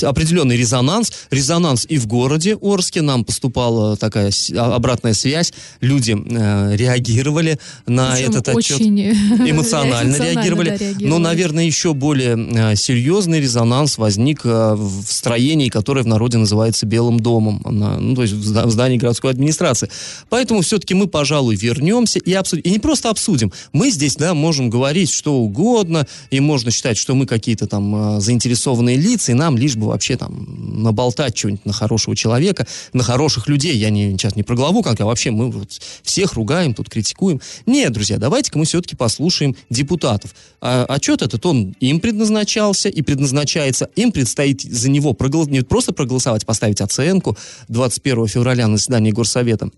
определенный 0.03 0.59
резонанс. 0.59 1.13
Резонанс 1.31 1.87
и 1.89 1.97
в 1.97 2.07
городе 2.07 2.59
Орске. 2.61 3.01
Нам 3.01 3.25
поступала 3.31 3.97
такая 3.97 4.33
а- 4.57 4.75
обратная 4.75 5.15
связь. 5.15 5.53
Люди 5.81 6.17
э, 6.21 6.77
реагировали 6.77 7.59
на 7.87 8.11
Причем 8.13 8.31
этот 8.31 8.49
отчет. 8.49 8.77
очень 8.81 9.01
Эмоционально 9.51 10.17
реагировали. 10.17 10.71
да, 10.71 10.75
Но, 10.77 10.85
реагировали. 10.89 11.23
наверное, 11.23 11.65
еще 11.65 11.95
более 11.95 12.37
э, 12.73 12.75
серьезный 12.77 13.41
резонанс 13.41 13.99
возник 13.99 14.41
э, 14.45 14.75
в 14.75 15.05
строении, 15.09 15.69
которое 15.69 16.03
в 16.03 16.09
народе 16.09 16.39
называется 16.39 16.87
Белым 16.87 17.21
домом, 17.21 17.63
на- 17.65 17.99
ну, 17.99 18.17
то 18.17 18.23
есть 18.23 18.35
в 18.35 18.43
зда- 18.43 18.67
в 18.67 18.71
здании 18.73 18.99
городской 18.99 19.31
администрации. 19.31 19.89
Поэтому 20.29 20.63
все-таки 20.63 20.95
мы, 20.95 21.07
пожалуй, 21.07 21.55
вернемся 21.55 22.19
и 22.19 22.33
обсудим. 22.33 22.63
И 22.65 22.71
не 22.71 22.81
просто 22.81 23.11
обсудим. 23.11 23.53
Мы 23.73 23.91
здесь, 23.91 24.17
да, 24.17 24.35
можем 24.35 24.71
говорить 24.71 25.11
что 25.13 25.35
угодно, 25.37 26.05
и 26.33 26.41
можно 26.41 26.73
считать, 26.73 26.99
что 26.99 27.15
мы 27.15 27.27
какие-то 27.27 27.69
там 27.69 28.17
э, 28.17 28.21
заинтересованные 28.21 28.97
лица, 28.97 29.31
и 29.31 29.37
нам 29.37 29.57
лишь 29.57 29.77
бы 29.77 29.87
вообще 29.87 30.17
там 30.17 30.83
наболтать 30.83 31.39
что-нибудь 31.39 31.65
на 31.65 31.73
хорошего 31.73 32.17
человека, 32.17 32.67
на 32.93 33.05
хороших 33.21 33.49
людей. 33.49 33.77
Я 33.77 33.91
не, 33.91 34.13
сейчас 34.13 34.35
не 34.35 34.43
про 34.43 34.57
главу, 34.57 34.83
как 34.83 34.99
а 34.99 35.05
вообще 35.05 35.31
мы 35.31 35.51
вот 35.51 35.79
всех 36.03 36.33
ругаем, 36.33 36.73
тут 36.73 36.89
критикуем. 36.89 37.39
Нет, 37.67 37.93
друзья, 37.93 38.17
давайте-ка 38.17 38.59
мы 38.59 38.65
все-таки 38.65 38.97
послушаем 38.97 39.55
депутатов. 39.69 40.35
А, 40.63 40.87
отчет 40.89 41.21
этот, 41.21 41.45
он 41.45 41.75
им 41.81 42.01
предназначался 42.01 42.89
и 42.89 43.03
предназначается. 43.03 43.91
Им 43.95 44.11
предстоит 44.11 44.63
за 44.63 44.89
него 44.89 45.13
прогол- 45.13 45.51
не 45.51 45.61
просто 45.61 45.93
проголосовать, 45.93 46.47
поставить 46.47 46.81
оценку 46.81 47.37
21 47.69 48.27
февраля 48.27 48.69
на 48.69 48.79
заседании 48.79 49.11
Горсовета. 49.11 49.69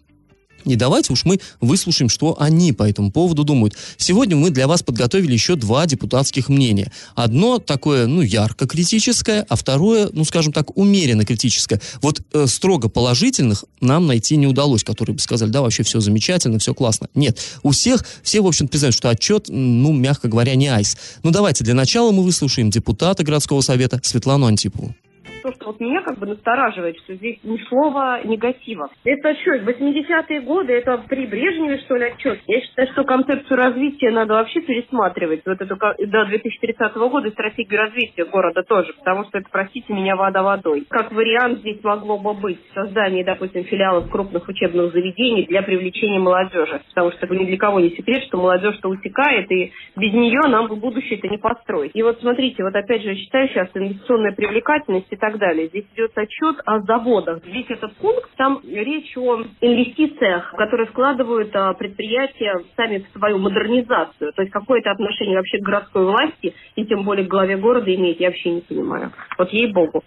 И 0.64 0.76
давайте 0.76 1.12
уж 1.12 1.24
мы 1.24 1.40
выслушаем, 1.60 2.08
что 2.08 2.36
они 2.40 2.72
по 2.72 2.88
этому 2.88 3.10
поводу 3.10 3.44
думают. 3.44 3.74
Сегодня 3.96 4.36
мы 4.36 4.50
для 4.50 4.66
вас 4.66 4.82
подготовили 4.82 5.32
еще 5.32 5.56
два 5.56 5.86
депутатских 5.86 6.48
мнения. 6.48 6.92
Одно 7.14 7.58
такое, 7.58 8.06
ну, 8.06 8.22
ярко 8.22 8.66
критическое, 8.66 9.44
а 9.48 9.56
второе, 9.56 10.08
ну, 10.12 10.24
скажем 10.24 10.52
так, 10.52 10.76
умеренно 10.76 11.24
критическое. 11.24 11.80
Вот 12.00 12.20
э, 12.32 12.46
строго 12.46 12.88
положительных 12.88 13.64
нам 13.80 14.06
найти 14.06 14.36
не 14.36 14.46
удалось, 14.46 14.84
которые 14.84 15.14
бы 15.14 15.20
сказали, 15.20 15.50
да, 15.50 15.62
вообще 15.62 15.82
все 15.82 16.00
замечательно, 16.00 16.58
все 16.58 16.74
классно. 16.74 17.08
Нет, 17.14 17.38
у 17.62 17.70
всех, 17.70 18.04
все, 18.22 18.40
в 18.40 18.46
общем, 18.46 18.68
признают, 18.68 18.94
что 18.94 19.10
отчет, 19.10 19.46
ну, 19.48 19.92
мягко 19.92 20.28
говоря, 20.28 20.54
не 20.54 20.68
айс. 20.68 20.96
Ну, 21.22 21.30
давайте 21.30 21.64
для 21.64 21.74
начала 21.74 22.12
мы 22.12 22.22
выслушаем 22.22 22.70
депутата 22.70 23.24
городского 23.24 23.60
совета 23.60 24.00
Светлану 24.02 24.46
Антипову. 24.46 24.94
То, 25.42 25.52
что 25.52 25.66
вот 25.66 25.80
меня 25.80 26.02
как 26.02 26.18
бы 26.18 26.26
настораживает, 26.26 26.96
что 26.98 27.14
здесь 27.14 27.38
ни 27.42 27.58
слова 27.68 28.20
негатива. 28.24 28.88
Это 29.04 29.34
что, 29.42 29.56
80-е 29.56 30.40
годы, 30.40 30.72
это 30.72 30.98
при 31.08 31.26
Брежневе, 31.26 31.78
что 31.78 31.96
ли, 31.96 32.04
отчет? 32.06 32.40
Я 32.46 32.60
считаю, 32.60 32.88
что 32.92 33.04
концепцию 33.04 33.56
развития 33.56 34.10
надо 34.10 34.34
вообще 34.34 34.60
пересматривать. 34.60 35.42
Вот 35.44 35.60
эту 35.60 35.76
до 35.76 36.24
2030 36.26 36.94
года 36.94 37.30
стратегию 37.30 37.80
развития 37.80 38.24
города 38.24 38.62
тоже, 38.62 38.92
потому 38.94 39.24
что 39.24 39.38
это, 39.38 39.48
простите 39.50 39.92
меня, 39.92 40.16
вода 40.16 40.42
водой. 40.42 40.86
Как 40.88 41.12
вариант 41.12 41.58
здесь 41.58 41.82
могло 41.82 42.18
бы 42.18 42.34
быть 42.34 42.60
создание, 42.74 43.24
допустим, 43.24 43.64
филиалов 43.64 44.10
крупных 44.10 44.46
учебных 44.48 44.92
заведений 44.92 45.46
для 45.46 45.62
привлечения 45.62 46.18
молодежи. 46.18 46.80
Потому 46.88 47.12
что 47.12 47.26
ни 47.34 47.44
для 47.46 47.56
кого 47.56 47.80
не 47.80 47.90
секрет, 47.90 48.22
что 48.24 48.38
молодежь-то 48.38 48.88
утекает, 48.88 49.50
и 49.50 49.72
без 49.96 50.12
нее 50.12 50.40
нам 50.48 50.68
в 50.68 50.78
будущее-то 50.78 51.28
не 51.28 51.38
построить. 51.38 51.92
И 51.94 52.02
вот 52.02 52.20
смотрите, 52.20 52.62
вот 52.62 52.74
опять 52.74 53.02
же, 53.02 53.10
я 53.10 53.16
считаю 53.16 53.48
сейчас 53.48 53.68
инвестиционная 53.74 54.32
привлекательность 54.32 55.06
и 55.10 55.16
так 55.16 55.31
далее. 55.38 55.68
Здесь 55.68 55.84
идет 55.94 56.16
отчет 56.16 56.56
о 56.64 56.80
заводах. 56.80 57.44
Весь 57.44 57.68
этот 57.68 57.94
пункт, 57.96 58.30
там 58.36 58.60
речь 58.64 59.16
о 59.16 59.42
инвестициях, 59.60 60.52
которые 60.56 60.86
вкладывают 60.86 61.54
а, 61.54 61.72
предприятия 61.74 62.60
сами 62.76 62.98
в 62.98 63.18
свою 63.18 63.38
модернизацию. 63.38 64.32
То 64.32 64.42
есть 64.42 64.52
какое-то 64.52 64.90
отношение 64.90 65.36
вообще 65.36 65.58
к 65.58 65.62
городской 65.62 66.04
власти 66.04 66.54
и 66.76 66.84
тем 66.86 67.04
более 67.04 67.26
к 67.26 67.30
главе 67.30 67.56
города 67.56 67.94
иметь, 67.94 68.20
я 68.20 68.28
вообще 68.28 68.50
не 68.50 68.60
понимаю. 68.60 69.12
Вот 69.38 69.50
ей-богу 69.52 70.02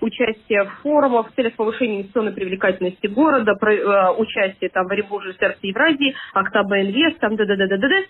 участие 0.00 0.64
в 0.64 0.82
форумах 0.82 1.30
в 1.30 1.34
целях 1.34 1.54
повышения 1.54 1.96
инвестиционной 1.96 2.32
привлекательности 2.32 3.06
города, 3.06 3.54
про- 3.54 3.74
э, 3.74 4.10
участие 4.18 4.70
там 4.70 4.86
в 4.86 4.92
Оренбурге, 4.92 5.34
сердце 5.38 5.58
Евразии, 5.62 6.14
Октаба 6.34 6.80
Инвест, 6.82 7.18
там 7.18 7.36
д-д-д-д-д. 7.36 8.06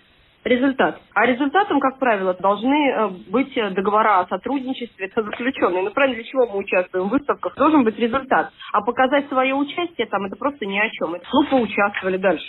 Результат. 0.47 1.01
А 1.13 1.27
результатом, 1.27 1.81
как 1.81 1.99
правило, 1.99 2.33
должны 2.35 2.69
э, 2.69 3.09
быть 3.33 3.53
договора 3.75 4.21
о 4.21 4.29
сотрудничестве 4.29 5.11
заключенные. 5.13 5.83
Ну, 5.83 5.91
правильно, 5.91 6.15
для 6.15 6.25
чего 6.25 6.47
мы 6.47 6.59
участвуем 6.59 7.09
в 7.09 7.11
выставках? 7.11 7.57
Должен 7.57 7.83
быть 7.83 7.99
результат. 7.99 8.53
А 8.73 8.81
показать 8.81 9.29
свое 9.29 9.57
участие 9.57 10.07
там, 10.07 10.25
это 10.27 10.37
просто 10.37 10.65
ни 10.65 10.79
о 10.79 10.89
чем. 10.91 11.17
Это, 11.17 11.27
ну, 11.33 11.51
поучаствовали 11.51 12.17
дальше. 12.19 12.47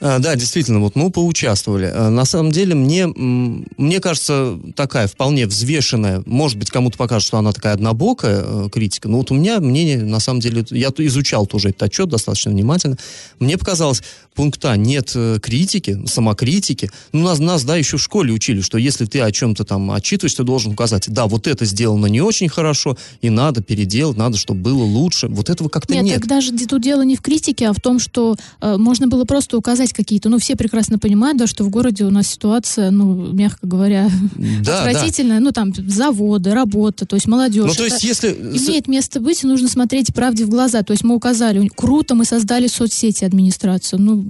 А, 0.00 0.18
Да, 0.18 0.34
действительно, 0.34 0.80
вот, 0.80 0.96
ну, 0.96 1.10
поучаствовали. 1.10 1.92
А, 1.94 2.10
На 2.10 2.24
самом 2.24 2.50
деле, 2.50 2.74
мне, 2.74 3.06
мне 3.06 4.00
кажется, 4.00 4.58
такая 4.74 5.06
вполне 5.06 5.46
взвешенная, 5.46 6.22
может 6.26 6.58
быть, 6.58 6.70
кому-то 6.70 6.98
покажется, 6.98 7.28
что 7.28 7.38
она 7.38 7.52
такая 7.52 7.74
однобокая 7.74 8.42
э, 8.42 8.68
критика, 8.70 9.08
но 9.08 9.18
вот 9.18 9.30
у 9.30 9.34
меня 9.34 9.60
мнение, 9.60 10.02
на 10.02 10.18
самом 10.18 10.40
деле, 10.40 10.64
я 10.70 10.88
изучал 10.88 11.46
тоже 11.46 11.68
этот 11.68 11.84
отчет 11.84 12.08
достаточно 12.08 12.50
внимательно, 12.50 12.96
мне 13.38 13.56
показалось, 13.56 14.02
пункта 14.40 14.74
нет 14.74 15.12
э, 15.14 15.38
критики, 15.38 16.00
самокритики. 16.06 16.90
Ну, 17.12 17.24
нас, 17.24 17.40
нас, 17.40 17.62
да, 17.62 17.76
еще 17.76 17.98
в 17.98 18.02
школе 18.02 18.32
учили, 18.32 18.62
что 18.62 18.78
если 18.78 19.04
ты 19.04 19.20
о 19.20 19.30
чем-то 19.30 19.64
там 19.64 19.90
отчитываешь, 19.90 20.32
ты 20.32 20.44
должен 20.44 20.72
указать, 20.72 21.10
да, 21.10 21.26
вот 21.26 21.46
это 21.46 21.66
сделано 21.66 22.06
не 22.06 22.22
очень 22.22 22.48
хорошо, 22.48 22.96
и 23.20 23.28
надо 23.28 23.60
переделать, 23.60 24.16
надо, 24.16 24.38
чтобы 24.38 24.60
было 24.62 24.82
лучше. 24.82 25.28
Вот 25.28 25.50
этого 25.50 25.68
как-то 25.68 25.92
Нет, 25.92 26.04
нет. 26.04 26.14
так 26.20 26.26
даже 26.26 26.52
тут 26.52 26.80
дело 26.80 27.02
не 27.02 27.16
в 27.16 27.20
критике, 27.20 27.68
а 27.68 27.74
в 27.74 27.80
том, 27.80 27.98
что 27.98 28.34
э, 28.62 28.78
можно 28.78 29.08
было 29.08 29.26
просто 29.26 29.58
указать 29.58 29.92
какие-то. 29.92 30.30
Ну, 30.30 30.38
все 30.38 30.56
прекрасно 30.56 30.98
понимают, 30.98 31.36
да, 31.36 31.46
что 31.46 31.62
в 31.62 31.68
городе 31.68 32.06
у 32.06 32.10
нас 32.10 32.28
ситуация, 32.28 32.90
ну, 32.90 33.32
мягко 33.34 33.66
говоря, 33.66 34.10
Да, 34.36 34.62
да. 34.62 34.84
отвратительная. 34.84 35.40
Ну, 35.40 35.52
там, 35.52 35.74
заводы, 35.74 36.54
работа, 36.54 37.04
то 37.04 37.16
есть 37.16 37.26
молодежь. 37.26 37.66
Ну, 37.66 37.74
то 37.74 37.84
есть, 37.84 38.02
если... 38.02 38.30
Имеет 38.30 38.88
место 38.88 39.20
быть, 39.20 39.44
нужно 39.44 39.68
смотреть 39.68 40.14
правде 40.14 40.46
в 40.46 40.48
глаза. 40.48 40.82
То 40.82 40.92
есть 40.92 41.04
мы 41.04 41.14
указали, 41.14 41.68
круто, 41.74 42.14
мы 42.14 42.24
создали 42.24 42.68
соцсети 42.68 43.24
администрацию. 43.24 44.00
Ну, 44.00 44.29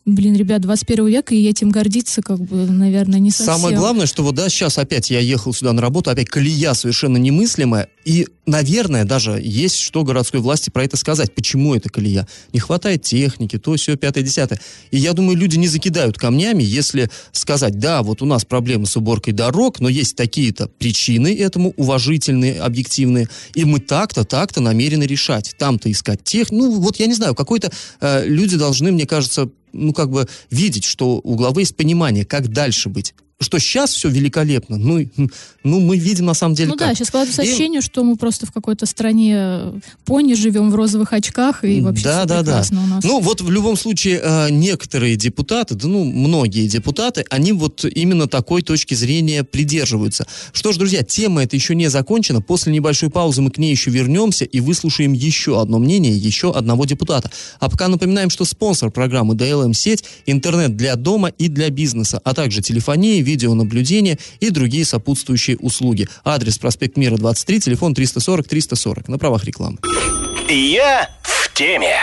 блин, 0.05 0.35
ребят, 0.35 0.61
21 0.61 1.07
век, 1.07 1.31
и 1.31 1.47
этим 1.47 1.69
гордиться, 1.69 2.21
как 2.21 2.39
бы, 2.39 2.65
наверное, 2.65 3.19
не 3.19 3.29
совсем. 3.29 3.55
Самое 3.55 3.75
главное, 3.77 4.07
что 4.07 4.23
вот, 4.23 4.35
да, 4.35 4.49
сейчас 4.49 4.77
опять 4.77 5.11
я 5.11 5.19
ехал 5.19 5.53
сюда 5.53 5.73
на 5.73 5.81
работу, 5.81 6.09
опять 6.09 6.29
колея 6.29 6.73
совершенно 6.73 7.17
немыслимая, 7.17 7.87
и, 8.03 8.27
наверное, 8.47 9.05
даже 9.05 9.39
есть 9.39 9.77
что 9.77 10.03
городской 10.03 10.39
власти 10.39 10.71
про 10.71 10.83
это 10.83 10.97
сказать. 10.97 11.35
Почему 11.35 11.75
это 11.75 11.89
колея? 11.89 12.27
Не 12.51 12.59
хватает 12.59 13.03
техники, 13.03 13.59
то, 13.59 13.75
все, 13.75 13.95
пятое, 13.95 14.23
десятое. 14.23 14.59
И 14.89 14.97
я 14.97 15.13
думаю, 15.13 15.37
люди 15.37 15.57
не 15.57 15.67
закидают 15.67 16.17
камнями, 16.17 16.63
если 16.63 17.11
сказать, 17.31 17.77
да, 17.77 18.01
вот 18.01 18.23
у 18.23 18.25
нас 18.25 18.43
проблемы 18.43 18.87
с 18.87 18.97
уборкой 18.97 19.33
дорог, 19.33 19.79
но 19.79 19.87
есть 19.87 20.15
такие-то 20.15 20.67
причины 20.67 21.37
этому, 21.37 21.73
уважительные, 21.77 22.59
объективные, 22.59 23.29
и 23.53 23.65
мы 23.65 23.79
так-то, 23.79 24.23
так-то 24.23 24.61
намерены 24.61 25.03
решать. 25.03 25.53
Там-то 25.59 25.91
искать 25.91 26.23
тех, 26.23 26.51
ну, 26.51 26.79
вот 26.79 26.97
я 26.97 27.05
не 27.05 27.13
знаю, 27.13 27.35
какой-то 27.35 27.71
э, 27.99 28.25
люди 28.25 28.57
должны, 28.57 28.91
мне 28.91 29.05
кажется, 29.05 29.49
ну, 29.73 29.90
как 29.93 30.09
бы 30.09 30.27
видеть, 30.49 30.85
что 30.85 31.19
у 31.23 31.35
главы 31.35 31.61
есть 31.61 31.75
понимание, 31.75 32.25
как 32.25 32.47
дальше 32.47 32.89
быть 32.89 33.13
что 33.41 33.59
сейчас 33.59 33.91
все 33.91 34.07
великолепно. 34.09 34.77
Ну, 34.77 35.05
ну, 35.63 35.79
мы 35.79 35.97
видим 35.97 36.25
на 36.25 36.33
самом 36.33 36.55
деле 36.55 36.69
Ну 36.69 36.75
как. 36.75 36.89
да, 36.89 36.95
сейчас 36.95 37.07
складывается 37.07 37.41
ощущение, 37.41 37.79
и... 37.79 37.83
что 37.83 38.03
мы 38.03 38.15
просто 38.15 38.45
в 38.45 38.51
какой-то 38.51 38.85
стране 38.85 39.73
пони 40.05 40.35
живем 40.35 40.69
в 40.69 40.75
розовых 40.75 41.11
очках, 41.13 41.63
и 41.63 41.81
вообще 41.81 42.03
да, 42.03 42.25
да, 42.25 42.43
да. 42.43 42.63
у 42.71 42.87
нас. 42.87 43.03
Ну 43.03 43.19
вот 43.19 43.41
в 43.41 43.49
любом 43.49 43.75
случае 43.75 44.21
э, 44.23 44.49
некоторые 44.51 45.15
депутаты, 45.15 45.75
да 45.75 45.87
ну 45.87 46.03
многие 46.03 46.67
депутаты, 46.67 47.25
они 47.29 47.51
вот 47.51 47.83
именно 47.85 48.27
такой 48.27 48.61
точки 48.61 48.93
зрения 48.93 49.43
придерживаются. 49.43 50.27
Что 50.53 50.71
ж, 50.71 50.77
друзья, 50.77 51.03
тема 51.03 51.43
эта 51.43 51.55
еще 51.55 51.75
не 51.75 51.89
закончена. 51.89 52.41
После 52.41 52.71
небольшой 52.71 53.09
паузы 53.09 53.41
мы 53.41 53.49
к 53.49 53.57
ней 53.57 53.71
еще 53.71 53.89
вернемся 53.89 54.45
и 54.45 54.59
выслушаем 54.59 55.13
еще 55.13 55.59
одно 55.59 55.79
мнение 55.79 56.15
еще 56.15 56.51
одного 56.53 56.85
депутата. 56.85 57.31
А 57.59 57.69
пока 57.69 57.87
напоминаем, 57.87 58.29
что 58.29 58.45
спонсор 58.45 58.91
программы 58.91 59.33
DLM-сеть, 59.33 60.03
интернет 60.25 60.77
для 60.77 60.95
дома 60.95 61.29
и 61.29 61.47
для 61.47 61.69
бизнеса, 61.69 62.21
а 62.23 62.33
также 62.33 62.61
телефония, 62.61 63.21
видеонаблюдения 63.31 64.17
и 64.39 64.49
другие 64.49 64.85
сопутствующие 64.85 65.57
услуги. 65.57 66.07
Адрес 66.23 66.57
проспект 66.57 66.97
Мира 66.97 67.17
23, 67.17 67.59
телефон 67.61 67.93
340 67.93 68.47
340 68.47 69.07
на 69.07 69.17
правах 69.17 69.45
рекламы. 69.45 69.77
Я 70.49 71.09
в 71.23 71.53
теме. 71.53 71.97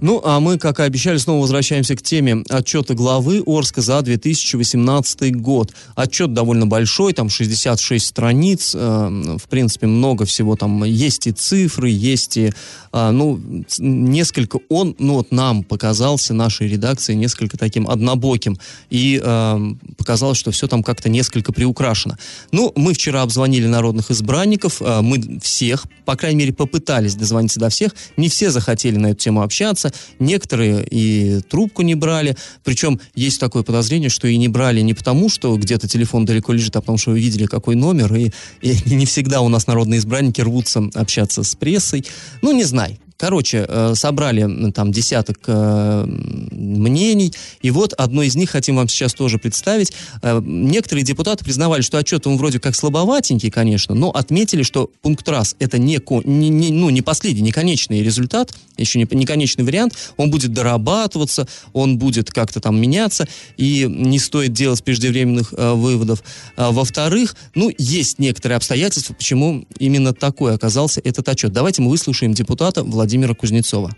Ну, 0.00 0.20
а 0.24 0.40
мы, 0.40 0.58
как 0.58 0.80
и 0.80 0.82
обещали, 0.82 1.16
снова 1.16 1.42
возвращаемся 1.42 1.96
к 1.96 2.02
теме 2.02 2.44
отчета 2.48 2.94
главы 2.94 3.42
Орска 3.46 3.80
за 3.80 4.02
2018 4.02 5.36
год. 5.36 5.72
Отчет 5.94 6.34
довольно 6.34 6.66
большой, 6.66 7.12
там 7.12 7.28
66 7.28 8.06
страниц, 8.06 8.72
э, 8.74 9.36
в 9.38 9.48
принципе, 9.48 9.86
много 9.86 10.24
всего 10.24 10.56
там. 10.56 10.84
Есть 10.84 11.26
и 11.26 11.32
цифры, 11.32 11.88
есть 11.88 12.36
и, 12.36 12.52
э, 12.92 13.10
ну, 13.10 13.40
несколько, 13.78 14.60
он, 14.68 14.94
ну, 14.98 15.14
вот 15.14 15.32
нам 15.32 15.64
показался, 15.64 16.34
нашей 16.34 16.68
редакции, 16.68 17.14
несколько 17.14 17.56
таким 17.56 17.88
однобоким. 17.88 18.58
И 18.90 19.20
э, 19.22 19.58
показалось, 19.96 20.38
что 20.38 20.50
все 20.50 20.66
там 20.66 20.82
как-то 20.82 21.08
несколько 21.08 21.52
приукрашено. 21.52 22.18
Ну, 22.52 22.72
мы 22.76 22.92
вчера 22.92 23.22
обзвонили 23.22 23.66
народных 23.66 24.10
избранников, 24.10 24.82
э, 24.82 25.00
мы 25.00 25.40
всех, 25.40 25.84
по 26.04 26.16
крайней 26.16 26.40
мере, 26.40 26.52
попытались 26.52 27.14
дозвониться 27.14 27.60
до 27.60 27.70
всех, 27.70 27.92
не 28.16 28.28
все 28.28 28.50
захотели 28.50 28.96
на 28.96 29.08
эту 29.08 29.20
тему 29.20 29.42
общаться, 29.42 29.85
некоторые 30.18 30.86
и 30.88 31.40
трубку 31.48 31.82
не 31.82 31.94
брали, 31.94 32.36
причем 32.64 33.00
есть 33.14 33.40
такое 33.40 33.62
подозрение, 33.62 34.10
что 34.10 34.28
и 34.28 34.36
не 34.36 34.48
брали 34.48 34.80
не 34.80 34.94
потому, 34.94 35.28
что 35.28 35.56
где-то 35.56 35.88
телефон 35.88 36.24
далеко 36.24 36.52
лежит, 36.52 36.76
а 36.76 36.80
потому 36.80 36.98
что 36.98 37.10
вы 37.12 37.20
видели, 37.20 37.46
какой 37.46 37.74
номер, 37.74 38.14
и, 38.14 38.30
и 38.60 38.76
не 38.94 39.06
всегда 39.06 39.40
у 39.40 39.48
нас 39.48 39.66
народные 39.66 39.98
избранники 39.98 40.40
рвутся 40.40 40.82
общаться 40.94 41.42
с 41.42 41.54
прессой. 41.54 42.04
Ну, 42.42 42.52
не 42.52 42.64
знай. 42.64 42.98
Короче, 43.18 43.64
э, 43.66 43.94
собрали 43.94 44.70
там 44.72 44.92
десяток 44.92 45.38
э, 45.46 46.04
мнений, 46.06 47.32
и 47.62 47.70
вот 47.70 47.94
одно 47.94 48.22
из 48.22 48.36
них 48.36 48.50
хотим 48.50 48.76
вам 48.76 48.88
сейчас 48.88 49.14
тоже 49.14 49.38
представить. 49.38 49.92
Э, 50.20 50.42
некоторые 50.44 51.02
депутаты 51.02 51.42
признавали, 51.42 51.80
что 51.80 51.96
отчет 51.96 52.26
он 52.26 52.36
вроде 52.36 52.60
как 52.60 52.76
слабоватенький, 52.76 53.50
конечно, 53.50 53.94
но 53.94 54.10
отметили, 54.10 54.62
что 54.62 54.90
пункт 55.00 55.26
раз 55.30 55.56
это 55.58 55.78
не, 55.78 55.98
не, 56.24 56.50
не, 56.50 56.70
ну, 56.70 56.90
не 56.90 57.00
последний, 57.00 57.40
не 57.40 57.52
конечный 57.52 58.02
результат, 58.02 58.52
еще 58.76 58.98
не, 58.98 59.08
не 59.10 59.24
конечный 59.24 59.64
вариант, 59.64 59.94
он 60.18 60.30
будет 60.30 60.52
дорабатываться, 60.52 61.48
он 61.72 61.96
будет 61.96 62.30
как-то 62.30 62.60
там 62.60 62.78
меняться, 62.78 63.26
и 63.56 63.86
не 63.88 64.18
стоит 64.18 64.52
делать 64.52 64.84
преждевременных 64.84 65.52
выводов. 65.52 66.22
А, 66.56 66.70
во-вторых, 66.70 67.34
ну, 67.54 67.72
есть 67.78 68.18
некоторые 68.18 68.56
обстоятельства, 68.56 69.14
почему 69.14 69.64
именно 69.78 70.12
такой 70.12 70.54
оказался 70.54 71.00
этот 71.02 71.26
отчет. 71.30 71.52
Давайте 71.52 71.80
мы 71.80 71.88
выслушаем 71.88 72.34
депутата 72.34 72.82
Владимира 72.82 73.05
Владимира 73.06 73.34
Кузнецова. 73.34 73.90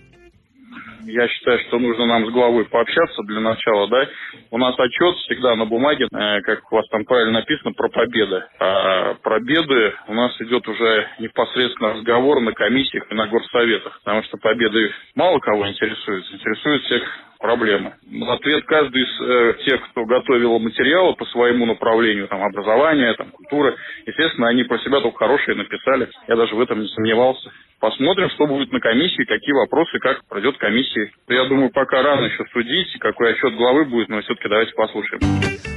Я 1.06 1.26
считаю, 1.28 1.58
что 1.60 1.78
нужно 1.78 2.04
нам 2.04 2.26
с 2.26 2.30
главой 2.30 2.66
пообщаться 2.66 3.22
для 3.22 3.40
начала, 3.40 3.88
да. 3.88 4.06
У 4.50 4.58
нас 4.58 4.78
отчет 4.78 5.16
всегда 5.24 5.56
на 5.56 5.64
бумаге, 5.64 6.08
э, 6.12 6.40
как 6.42 6.70
у 6.70 6.76
вас 6.76 6.86
там 6.90 7.06
правильно 7.06 7.40
написано, 7.40 7.72
про 7.72 7.88
победы. 7.88 8.44
А 8.60 9.14
про 9.14 9.40
беды 9.40 9.94
у 10.08 10.12
нас 10.12 10.38
идет 10.42 10.68
уже 10.68 11.08
непосредственно 11.20 11.94
разговор 11.94 12.40
на 12.40 12.52
комиссиях 12.52 13.10
и 13.10 13.14
на 13.14 13.26
горсоветах, 13.28 13.98
потому 14.04 14.22
что 14.24 14.36
победы 14.36 14.92
мало 15.14 15.38
кого 15.38 15.66
интересуют, 15.66 16.26
интересуют 16.30 16.82
всех 16.82 17.02
проблемы. 17.38 17.94
В 18.06 18.30
ответ 18.30 18.64
каждый 18.66 19.02
из 19.02 19.20
э, 19.20 19.54
тех, 19.64 19.80
кто 19.90 20.04
готовил 20.04 20.58
материалы 20.58 21.14
по 21.14 21.24
своему 21.26 21.66
направлению, 21.66 22.28
там, 22.28 22.42
образование, 22.42 23.14
там, 23.14 23.30
культура, 23.30 23.74
естественно, 24.06 24.48
они 24.48 24.64
про 24.64 24.78
себя 24.80 25.00
только 25.00 25.18
хорошие 25.18 25.56
написали. 25.56 26.08
Я 26.26 26.36
даже 26.36 26.54
в 26.54 26.60
этом 26.60 26.80
не 26.80 26.88
сомневался. 26.88 27.50
Посмотрим, 27.80 28.28
что 28.30 28.48
будет 28.48 28.72
на 28.72 28.80
комиссии, 28.80 29.22
какие 29.22 29.52
вопросы, 29.52 30.00
как 30.00 30.26
пройдет 30.26 30.58
комиссия. 30.58 31.12
Я 31.28 31.44
думаю, 31.44 31.70
пока 31.70 32.02
рано 32.02 32.24
еще 32.24 32.44
судить, 32.52 32.88
какой 32.98 33.32
отчет 33.32 33.54
главы 33.54 33.84
будет, 33.84 34.08
но 34.08 34.20
все-таки 34.20 34.48
давайте 34.48 34.72
послушаем. 34.72 35.20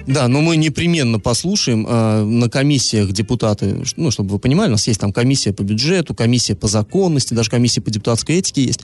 Да, 0.07 0.27
но 0.27 0.41
мы 0.41 0.57
непременно 0.57 1.19
послушаем 1.19 1.85
э, 1.85 2.23
на 2.23 2.49
комиссиях 2.49 3.09
депутаты, 3.11 3.83
ну, 3.97 4.09
чтобы 4.09 4.31
вы 4.31 4.39
понимали, 4.39 4.69
у 4.69 4.71
нас 4.71 4.87
есть 4.87 4.99
там 4.99 5.13
комиссия 5.13 5.53
по 5.53 5.61
бюджету, 5.61 6.15
комиссия 6.15 6.55
по 6.55 6.65
законности, 6.65 7.35
даже 7.35 7.51
комиссия 7.51 7.81
по 7.81 7.91
депутатской 7.91 8.39
этике 8.39 8.63
есть. 8.63 8.83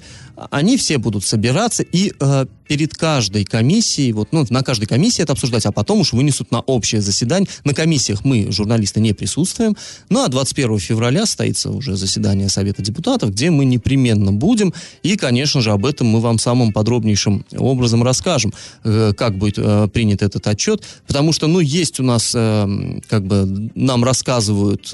Они 0.51 0.77
все 0.77 0.99
будут 0.99 1.23
собираться 1.23 1.81
и 1.81 2.11
э, 2.11 2.45
перед 2.67 2.95
каждой 2.95 3.45
комиссией, 3.45 4.11
вот, 4.11 4.29
ну, 4.31 4.45
на 4.49 4.63
каждой 4.63 4.85
комиссии 4.85 5.21
это 5.21 5.33
обсуждать, 5.33 5.65
а 5.65 5.71
потом 5.71 6.01
уж 6.01 6.13
вынесут 6.13 6.51
на 6.51 6.59
общее 6.61 7.01
заседание. 7.01 7.49
На 7.63 7.73
комиссиях 7.73 8.23
мы, 8.25 8.51
журналисты, 8.51 8.99
не 8.99 9.13
присутствуем. 9.13 9.75
Ну, 10.09 10.23
а 10.23 10.27
21 10.27 10.79
февраля 10.79 11.25
состоится 11.25 11.69
уже 11.69 11.95
заседание 11.95 12.49
Совета 12.49 12.81
депутатов, 12.81 13.31
где 13.31 13.49
мы 13.49 13.65
непременно 13.65 14.33
будем. 14.33 14.73
И, 15.03 15.15
конечно 15.15 15.61
же, 15.61 15.71
об 15.71 15.85
этом 15.85 16.07
мы 16.07 16.19
вам 16.19 16.39
самым 16.39 16.73
подробнейшим 16.73 17.45
образом 17.57 18.03
расскажем, 18.03 18.53
э, 18.83 19.13
как 19.17 19.37
будет 19.37 19.57
э, 19.57 19.87
принят 19.91 20.21
этот 20.21 20.45
отчет. 20.47 20.83
Потому 21.07 21.31
что, 21.31 21.47
ну, 21.47 21.59
есть 21.59 21.99
у 21.99 22.03
нас, 22.03 22.33
э, 22.35 22.99
как 23.07 23.25
бы, 23.25 23.71
нам 23.75 24.03
рассказывают 24.03 24.91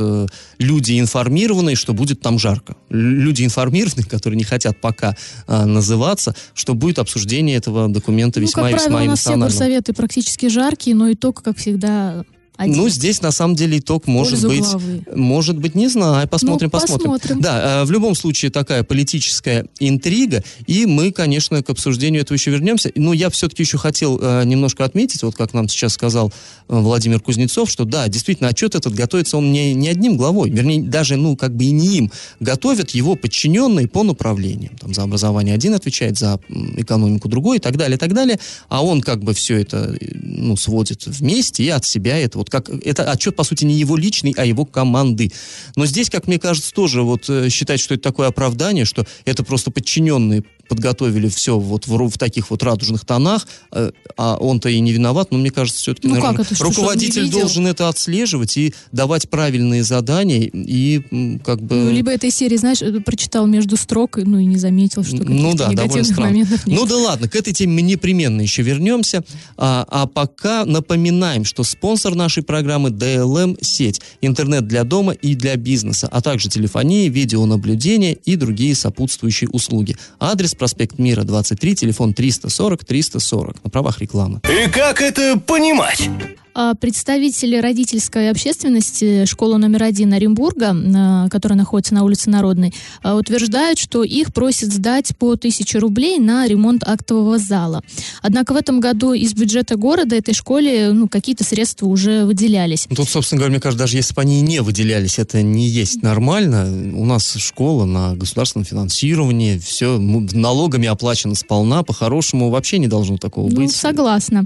люди 0.59 0.99
информированные, 0.99 1.75
что 1.75 1.93
будет 1.93 2.21
там 2.21 2.39
жарко. 2.39 2.75
Люди 2.89 3.43
информированные, 3.43 4.05
которые 4.05 4.37
не 4.37 4.43
хотят 4.43 4.79
пока 4.79 5.15
называться, 5.47 6.35
что 6.53 6.73
будет 6.73 6.99
обсуждение 6.99 7.57
этого 7.63 7.87
документа 7.87 8.39
ну, 8.39 8.45
весьма 8.45 8.69
как 8.69 8.71
правило, 8.71 8.85
весьма 8.85 9.03
у 9.03 9.05
нас 9.07 9.19
все 9.19 9.35
горсоветы 9.35 9.93
практически 9.93 10.47
жаркие, 10.47 10.95
но 10.95 11.11
итог, 11.11 11.41
как 11.41 11.57
всегда, 11.57 12.23
один. 12.55 12.75
Ну, 12.75 12.89
здесь 12.89 13.21
на 13.21 13.31
самом 13.31 13.55
деле 13.55 13.79
итог 13.79 14.05
может 14.07 14.41
Пользу 14.41 14.47
быть, 14.49 14.59
главы. 14.59 15.03
может 15.15 15.57
быть, 15.57 15.73
не 15.75 15.87
знаю, 15.87 16.27
посмотрим, 16.27 16.69
Ну, 16.71 16.79
посмотрим. 16.79 17.11
посмотрим. 17.11 17.41
Да, 17.41 17.81
э, 17.81 17.85
в 17.85 17.91
любом 17.91 18.13
случае 18.15 18.51
такая 18.51 18.83
политическая 18.83 19.65
интрига, 19.79 20.43
и 20.67 20.85
мы, 20.85 21.11
конечно, 21.11 21.63
к 21.63 21.69
обсуждению 21.69 22.21
этого 22.21 22.35
еще 22.37 22.51
вернемся. 22.51 22.91
Но 22.95 23.13
я 23.13 23.29
все-таки 23.29 23.63
еще 23.63 23.77
хотел 23.77 24.19
э, 24.21 24.43
немножко 24.45 24.85
отметить, 24.85 25.23
вот 25.23 25.35
как 25.35 25.53
нам 25.53 25.67
сейчас 25.67 25.93
сказал 25.93 26.31
э, 26.69 26.75
Владимир 26.79 27.19
Кузнецов, 27.19 27.71
что 27.71 27.85
да, 27.85 28.07
действительно, 28.07 28.49
отчет 28.49 28.75
этот 28.75 28.93
готовится 28.93 29.37
он 29.37 29.51
не, 29.51 29.73
не 29.73 29.89
одним 29.89 30.15
главой, 30.15 30.49
вернее, 30.51 30.83
даже, 30.83 31.15
ну, 31.15 31.35
как 31.35 31.55
бы 31.55 31.65
и 31.65 31.71
не 31.71 31.97
им. 31.97 32.11
Готовят 32.39 32.91
его 32.91 33.15
подчиненные 33.15 33.87
по 33.87 34.03
направлениям. 34.03 34.75
Там 34.77 34.93
за 34.93 35.03
образование 35.03 35.55
один 35.55 35.73
отвечает, 35.73 36.17
за 36.19 36.39
экономику 36.77 37.27
другой 37.29 37.57
и 37.57 37.59
так 37.59 37.77
далее, 37.77 37.95
и 37.95 37.99
так 37.99 38.13
далее. 38.13 38.39
А 38.69 38.83
он 38.83 39.01
как 39.01 39.23
бы 39.23 39.33
все 39.33 39.59
это, 39.61 39.97
ну, 40.21 40.55
сводит 40.55 41.05
вместе 41.07 41.63
и 41.63 41.69
от 41.69 41.85
себя 41.85 42.17
это 42.19 42.42
вот 42.43 42.49
как... 42.49 42.69
Это 42.69 43.09
отчет, 43.09 43.35
по 43.35 43.43
сути, 43.43 43.63
не 43.65 43.75
его 43.75 43.95
личный, 43.95 44.33
а 44.37 44.45
его 44.45 44.65
команды. 44.65 45.31
Но 45.75 45.85
здесь, 45.85 46.09
как 46.09 46.27
мне 46.27 46.39
кажется, 46.39 46.73
тоже 46.73 47.01
вот 47.01 47.29
э, 47.29 47.49
считать, 47.49 47.79
что 47.79 47.93
это 47.93 48.03
такое 48.03 48.27
оправдание, 48.27 48.85
что 48.85 49.05
это 49.25 49.43
просто 49.43 49.71
подчиненные 49.71 50.43
подготовили 50.67 51.27
все 51.27 51.57
вот 51.59 51.87
в, 51.87 52.09
в 52.09 52.17
таких 52.17 52.49
вот 52.49 52.63
радужных 52.63 53.05
тонах, 53.05 53.47
э, 53.71 53.91
а 54.17 54.37
он-то 54.37 54.69
и 54.69 54.79
не 54.79 54.91
виноват, 54.91 55.31
но 55.31 55.37
мне 55.37 55.51
кажется, 55.51 55.79
все-таки, 55.79 56.07
Ну 56.07 56.15
наверное, 56.15 56.37
как 56.37 56.45
это, 56.45 56.55
что, 56.55 56.65
что 56.71 56.81
руководитель 56.81 57.23
видел? 57.23 57.39
должен 57.39 57.67
это 57.67 57.89
отслеживать 57.89 58.57
и 58.57 58.73
давать 58.91 59.29
правильные 59.29 59.83
задания, 59.83 60.49
и 60.53 61.39
как 61.43 61.61
бы... 61.61 61.75
Ну, 61.75 61.91
либо 61.91 62.11
этой 62.11 62.31
серии, 62.31 62.57
знаешь, 62.57 62.81
э, 62.81 62.99
прочитал 63.01 63.45
между 63.47 63.77
строк, 63.77 64.17
ну 64.17 64.37
и 64.39 64.45
не 64.45 64.57
заметил, 64.57 65.03
что 65.03 65.17
Ну 65.17 65.53
да, 65.55 65.69
негативных 65.69 66.05
странно. 66.05 66.29
моментов 66.29 66.65
нет. 66.65 66.79
Ну 66.79 66.85
да 66.85 66.97
ладно, 66.97 67.27
к 67.27 67.35
этой 67.35 67.53
теме 67.53 67.73
мы 67.73 67.81
непременно 67.81 68.41
еще 68.41 68.61
вернемся. 68.61 69.23
А, 69.57 69.85
а 69.89 70.07
пока 70.07 70.65
напоминаем, 70.65 71.45
что 71.45 71.63
спонсор 71.63 72.15
нашей 72.15 72.43
программы 72.43 72.89
DLM 72.89 73.57
сеть, 73.61 74.01
интернет 74.21 74.67
для 74.67 74.83
дома 74.83 75.13
и 75.13 75.35
для 75.35 75.55
бизнеса, 75.55 76.07
а 76.11 76.21
также 76.21 76.49
телефония, 76.49 77.09
видеонаблюдение 77.09 78.13
и 78.13 78.35
другие 78.35 78.75
сопутствующие 78.75 79.49
услуги. 79.49 79.97
Адрес 80.19 80.52
Адрес 80.53 80.59
проспект 80.59 80.99
Мира, 80.99 81.23
23, 81.23 81.75
телефон 81.75 82.13
340 82.13 82.85
340. 82.85 83.63
На 83.63 83.69
правах 83.69 83.99
рекламы. 83.99 84.41
И 84.43 84.69
как 84.69 85.01
это 85.01 85.39
понимать? 85.39 86.09
А 86.55 86.75
Представители 86.75 87.55
родительской 87.57 88.29
общественности 88.29 89.25
школы 89.25 89.57
номер 89.57 89.83
один 89.83 90.13
Оренбурга, 90.13 90.75
а, 90.95 91.27
которая 91.29 91.57
находится 91.57 91.95
на 91.95 92.03
улице 92.03 92.29
Народной, 92.29 92.71
а, 93.01 93.15
утверждают, 93.15 93.79
что 93.79 94.03
их 94.03 94.31
просят 94.33 94.71
сдать 94.71 95.17
по 95.17 95.35
1000 95.35 95.79
рублей 95.79 96.19
на 96.19 96.47
ремонт 96.47 96.83
актового 96.85 97.39
зала. 97.39 97.81
Однако 98.21 98.53
в 98.53 98.57
этом 98.57 98.79
году 98.79 99.13
из 99.13 99.33
бюджета 99.33 99.77
города 99.77 100.15
этой 100.15 100.35
школе 100.35 100.91
ну, 100.93 101.07
какие-то 101.07 101.43
средства 101.43 101.87
уже 101.87 102.23
выделялись. 102.25 102.85
Ну, 102.89 102.97
Тут, 102.97 103.09
собственно 103.09 103.39
говоря, 103.39 103.53
мне 103.53 103.59
кажется, 103.59 103.83
даже 103.85 103.97
если 103.97 104.13
бы 104.13 104.21
они 104.21 104.37
и 104.37 104.41
не 104.41 104.61
выделялись, 104.61 105.17
это 105.17 105.41
не 105.41 105.67
есть 105.67 106.03
нормально. 106.03 106.65
У 106.95 107.05
нас 107.05 107.33
школа 107.35 107.85
на 107.85 108.15
государственном 108.15 108.65
финансировании, 108.65 109.57
все 109.57 109.97
налогами 109.97 110.87
оплачено 110.87 111.33
сполна, 111.33 111.81
по-хорошему 111.81 112.51
вообще 112.51 112.77
не 112.77 112.87
должно 112.87 113.17
такого 113.17 113.49
Ну, 113.49 113.55
быть. 113.55 113.71
согласна. 113.75 114.45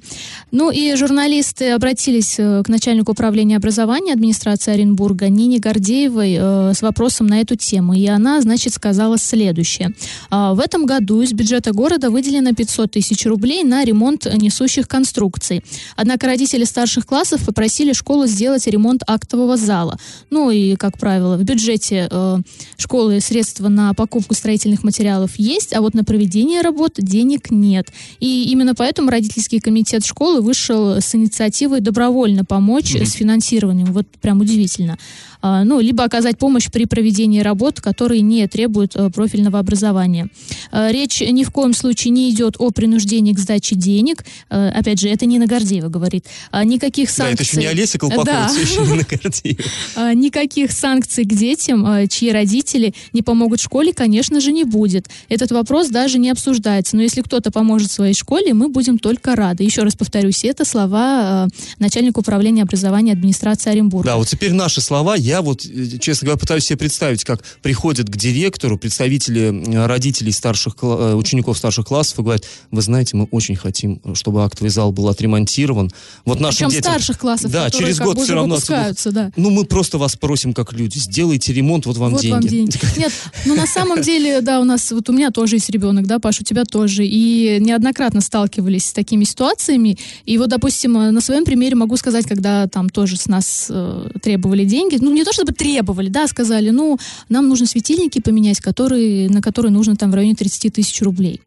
Ну 0.51 0.71
и 0.71 0.95
журналисты 0.95 1.71
обратились 1.71 1.96
э, 2.37 2.63
к 2.63 2.69
начальнику 2.69 3.13
управления 3.13 3.57
образования 3.57 4.13
администрации 4.13 4.73
Оренбурга 4.73 5.29
Нине 5.29 5.59
Гордеевой 5.59 6.37
э, 6.39 6.73
с 6.73 6.81
вопросом 6.81 7.27
на 7.27 7.41
эту 7.41 7.55
тему. 7.55 7.93
И 7.93 8.05
она, 8.05 8.39
значит, 8.41 8.73
сказала 8.73 9.17
следующее. 9.17 9.93
А, 10.29 10.53
В 10.53 10.59
этом 10.59 10.85
году 10.85 11.21
из 11.21 11.33
бюджета 11.33 11.71
города 11.73 12.09
выделено 12.09 12.53
500 12.53 12.91
тысяч 12.91 13.25
рублей 13.25 13.63
на 13.63 13.83
ремонт 13.83 14.25
несущих 14.25 14.87
конструкций. 14.87 15.63
Однако 15.95 16.27
родители 16.27 16.65
старших 16.65 17.05
классов 17.05 17.43
попросили 17.45 17.93
школу 17.93 18.27
сделать 18.27 18.67
ремонт 18.67 19.01
актового 19.07 19.57
зала. 19.57 19.97
Ну 20.29 20.51
и, 20.51 20.75
как 20.75 20.97
правило, 20.99 21.37
в 21.37 21.43
бюджете 21.43 22.07
э, 22.11 22.37
школы 22.77 23.19
средства 23.21 23.69
на 23.69 23.93
покупку 23.93 24.35
строительных 24.35 24.83
материалов 24.83 25.31
есть, 25.37 25.73
а 25.73 25.81
вот 25.81 25.95
на 25.95 26.03
проведение 26.03 26.61
работ 26.61 26.93
денег 26.97 27.49
нет. 27.49 27.87
И 28.19 28.51
именно 28.51 28.75
поэтому 28.75 29.09
родительский 29.09 29.59
комитет 29.59 30.05
школы 30.05 30.41
вышел 30.41 30.97
с 30.97 31.15
инициативой 31.15 31.81
добровольно 31.87 32.43
помочь 32.43 32.93
с 32.95 33.13
финансированием. 33.13 33.93
Вот 33.93 34.07
прям 34.21 34.41
удивительно. 34.41 34.97
А, 35.41 35.63
ну, 35.63 35.79
либо 35.79 36.03
оказать 36.03 36.37
помощь 36.37 36.69
при 36.71 36.85
проведении 36.85 37.39
работ, 37.41 37.79
которые 37.81 38.21
не 38.21 38.47
требуют 38.47 38.95
э, 38.95 39.09
профильного 39.09 39.59
образования. 39.59 40.29
А, 40.71 40.91
Речь 40.91 41.21
ни 41.21 41.43
в 41.43 41.51
коем 41.51 41.73
случае 41.73 42.11
не 42.11 42.29
идет 42.31 42.55
о 42.59 42.71
принуждении 42.71 43.33
к 43.33 43.39
сдаче 43.39 43.75
денег. 43.75 44.25
Э, 44.49 44.69
Опять 44.69 44.99
же, 44.99 45.09
это 45.09 45.25
Нина 45.25 45.47
Гордеева 45.47 45.89
говорит. 45.89 46.25
А, 46.51 46.63
Никаких 46.63 47.07
Да, 47.09 47.13
санкций... 47.13 47.33
это 47.33 47.43
еще 47.43 47.57
не 47.57 47.65
Олеся 47.67 47.97
Колпакова, 47.99 48.25
Да. 48.25 48.49
это 48.51 48.59
еще 48.59 48.81
не 48.81 49.03
Гордеева. 49.17 49.63
А, 49.95 50.13
Никаких 50.13 50.71
санкций 50.71 51.23
к 51.25 51.33
детям, 51.33 51.85
а, 51.85 52.07
чьи 52.07 52.31
родители 52.31 52.93
не 53.13 53.21
помогут 53.21 53.59
школе, 53.59 53.93
конечно 53.93 54.39
же, 54.39 54.51
не 54.51 54.63
будет. 54.63 55.07
Этот 55.29 55.51
вопрос 55.51 55.89
даже 55.89 56.17
не 56.19 56.29
обсуждается. 56.29 56.95
Но 56.95 57.03
если 57.03 57.21
кто-то 57.21 57.51
поможет 57.51 57.91
своей 57.91 58.13
школе, 58.13 58.53
мы 58.53 58.69
будем 58.69 58.97
только 58.99 59.35
рады. 59.35 59.63
Еще 59.63 59.83
раз 59.83 59.95
повторюсь, 59.95 60.43
это 60.43 60.65
слова 60.65 60.99
а, 61.43 61.47
начальника 61.79 62.19
управления 62.19 62.63
образования 62.63 63.13
администрации 63.13 63.69
Оренбурга. 63.71 64.07
Да, 64.09 64.17
вот 64.17 64.27
теперь 64.27 64.53
наши 64.53 64.81
слова. 64.81 65.15
Я 65.27 65.41
вот, 65.41 65.65
э, 65.65 65.97
честно 65.99 66.27
говоря, 66.27 66.39
пытаюсь 66.39 66.63
себе 66.63 66.77
представить, 66.77 67.25
как 67.25 67.43
приходят 67.61 68.09
к 68.09 68.15
директору 68.15 68.77
представители 68.77 69.75
э, 69.75 69.85
родителей 69.85 70.31
старших, 70.31 70.75
э, 70.81 71.15
учеников 71.15 71.57
старших 71.57 71.85
классов 71.85 72.19
и 72.19 72.21
говорят, 72.21 72.45
вы 72.71 72.81
знаете, 72.81 73.17
мы 73.17 73.25
очень 73.25 73.57
хотим, 73.57 74.01
чтобы 74.15 74.45
актовый 74.45 74.69
зал 74.69 74.93
был 74.93 75.09
отремонтирован. 75.09 75.91
Вот 76.23 76.39
нашим 76.39 76.69
Причем 76.69 76.69
детям... 76.69 76.93
старших 76.93 77.19
классов, 77.19 77.51
Да, 77.51 77.69
через 77.69 77.99
год 77.99 78.21
все 78.21 78.35
равно... 78.35 78.55
выпускаются, 78.55 79.11
да. 79.11 79.33
Ну, 79.35 79.49
мы 79.49 79.65
просто 79.65 79.97
вас 79.97 80.15
просим, 80.15 80.53
как 80.53 80.71
люди, 80.71 80.97
сделайте 80.97 81.51
ремонт, 81.51 81.87
вот 81.87 81.97
вам 81.97 82.13
вот 82.13 82.21
деньги. 82.21 82.33
вам 82.33 82.47
деньги. 82.47 82.79
Нет, 82.97 83.11
ну 83.43 83.55
на 83.55 83.67
самом 83.67 84.01
деле, 84.01 84.39
да, 84.39 84.61
у 84.61 84.63
нас, 84.63 84.91
вот 84.93 85.09
у 85.09 85.11
меня 85.11 85.31
тоже 85.31 85.57
есть 85.57 85.69
ребенок, 85.69 86.07
да, 86.07 86.19
Паш, 86.19 86.39
у 86.39 86.45
тебя 86.45 86.63
тоже. 86.63 87.05
И 87.05 87.57
неоднократно 87.59 88.21
сталкивались 88.21 88.85
с 88.85 88.93
такими 88.93 89.25
ситуациями. 89.25 89.97
И 90.25 90.37
вот, 90.37 90.47
допустим, 90.47 90.93
на 90.93 91.19
своем 91.19 91.43
примере 91.43 91.75
могу 91.75 91.97
сказать, 91.97 92.25
когда 92.25 92.67
там 92.67 92.89
тоже 92.89 93.17
с 93.17 93.27
нас 93.27 93.67
э, 93.69 94.09
требовали 94.21 94.63
деньги, 94.63 94.97
ну 95.01 95.16
не 95.17 95.25
то 95.25 95.33
чтобы 95.33 95.51
требовали, 95.51 96.09
да, 96.09 96.27
сказали, 96.27 96.69
ну 96.69 96.97
нам 97.29 97.47
нужно 97.47 97.65
светильники 97.65 98.19
поменять, 98.19 98.59
которые, 98.59 99.29
на 99.29 99.41
которые 99.41 99.71
нужно 99.71 99.95
там 99.95 100.11
в 100.11 100.15
районе 100.15 100.35
30 100.35 100.73
тысяч 100.73 101.01
рублей. 101.01 101.41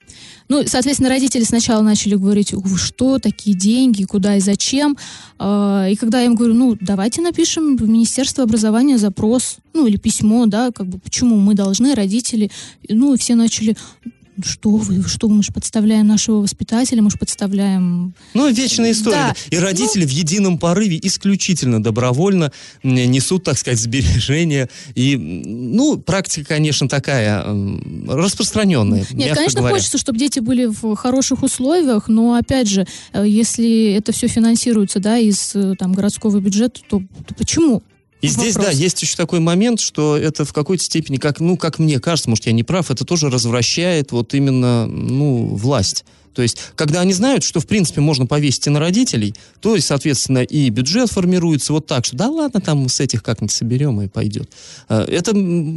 Ну, 0.50 0.64
соответственно, 0.66 1.08
родители 1.08 1.44
сначала 1.44 1.80
начали 1.80 2.16
говорить, 2.16 2.52
что, 2.76 3.20
такие 3.20 3.56
деньги, 3.56 4.02
куда 4.02 4.36
и 4.36 4.40
зачем. 4.40 4.96
А, 5.38 5.86
И 5.88 5.94
когда 5.94 6.18
я 6.20 6.26
им 6.26 6.34
говорю, 6.34 6.54
ну, 6.54 6.76
давайте 6.80 7.22
напишем 7.22 7.76
в 7.76 7.88
Министерство 7.88 8.42
образования 8.42 8.98
запрос, 8.98 9.58
ну, 9.74 9.86
или 9.86 9.96
письмо, 9.96 10.46
да, 10.46 10.72
как 10.72 10.88
бы, 10.88 10.98
почему 10.98 11.36
мы 11.36 11.54
должны, 11.54 11.94
родители. 11.94 12.50
Ну, 12.88 13.16
все 13.16 13.36
начали, 13.36 13.76
что 14.44 14.70
вы, 14.70 15.02
что 15.08 15.28
мы 15.28 15.42
же 15.42 15.52
подставляем 15.52 16.06
нашего 16.06 16.36
воспитателя, 16.36 17.02
мы 17.02 17.10
же 17.10 17.18
подставляем... 17.18 18.14
Ну, 18.34 18.48
вечная 18.50 18.92
история. 18.92 19.16
Да. 19.16 19.34
И 19.50 19.58
родители 19.58 20.04
в 20.04 20.10
едином 20.10 20.58
порыве 20.58 20.98
исключительно 21.02 21.82
добровольно 21.82 22.52
несут, 22.82 23.44
так 23.44 23.58
сказать, 23.58 23.78
сбережения. 23.80 24.68
И, 24.94 25.16
ну, 25.16 25.98
практика, 25.98 26.48
конечно, 26.48 26.88
такая 26.88 27.44
распространенная, 28.08 29.06
Нет, 29.10 29.36
конечно, 29.36 29.60
говоря. 29.60 29.76
хочется, 29.76 29.98
чтобы 29.98 30.18
дети 30.18 30.40
были 30.40 30.66
в 30.66 30.94
хороших 30.96 31.42
условиях, 31.42 32.08
но, 32.08 32.34
опять 32.34 32.68
же, 32.68 32.86
э, 33.12 33.24
если 33.26 33.92
это 33.92 34.12
все 34.12 34.28
финансируется, 34.28 35.00
да, 35.00 35.18
из 35.18 35.54
э, 35.54 35.74
там 35.78 35.92
городского 35.92 36.38
бюджета, 36.40 36.80
то, 36.88 37.02
то 37.26 37.34
почему? 37.34 37.82
И 38.20 38.28
здесь, 38.28 38.54
вопрос. 38.54 38.74
да, 38.74 38.78
есть 38.78 39.00
еще 39.02 39.16
такой 39.16 39.40
момент, 39.40 39.80
что 39.80 40.16
это 40.16 40.44
в 40.44 40.52
какой-то 40.52 40.84
степени, 40.84 41.16
как, 41.16 41.40
ну, 41.40 41.56
как 41.56 41.78
мне 41.78 41.98
кажется, 42.00 42.28
может, 42.28 42.46
я 42.46 42.52
не 42.52 42.62
прав, 42.62 42.90
это 42.90 43.04
тоже 43.04 43.30
развращает 43.30 44.12
вот 44.12 44.34
именно, 44.34 44.86
ну, 44.86 45.54
власть. 45.54 46.04
То 46.34 46.42
есть, 46.42 46.58
когда 46.76 47.00
они 47.00 47.12
знают, 47.12 47.44
что, 47.44 47.60
в 47.60 47.66
принципе, 47.66 48.00
можно 48.00 48.26
повесить 48.26 48.66
и 48.66 48.70
на 48.70 48.80
родителей, 48.80 49.34
то, 49.60 49.76
и, 49.76 49.80
соответственно, 49.80 50.42
и 50.42 50.70
бюджет 50.70 51.10
формируется 51.10 51.72
вот 51.72 51.86
так, 51.86 52.04
что 52.04 52.16
да 52.16 52.28
ладно, 52.28 52.60
там 52.60 52.88
с 52.88 53.00
этих 53.00 53.22
как-нибудь 53.22 53.52
соберем 53.52 54.00
и 54.00 54.08
пойдет. 54.08 54.50
Э, 54.88 55.04
Это 55.08 55.34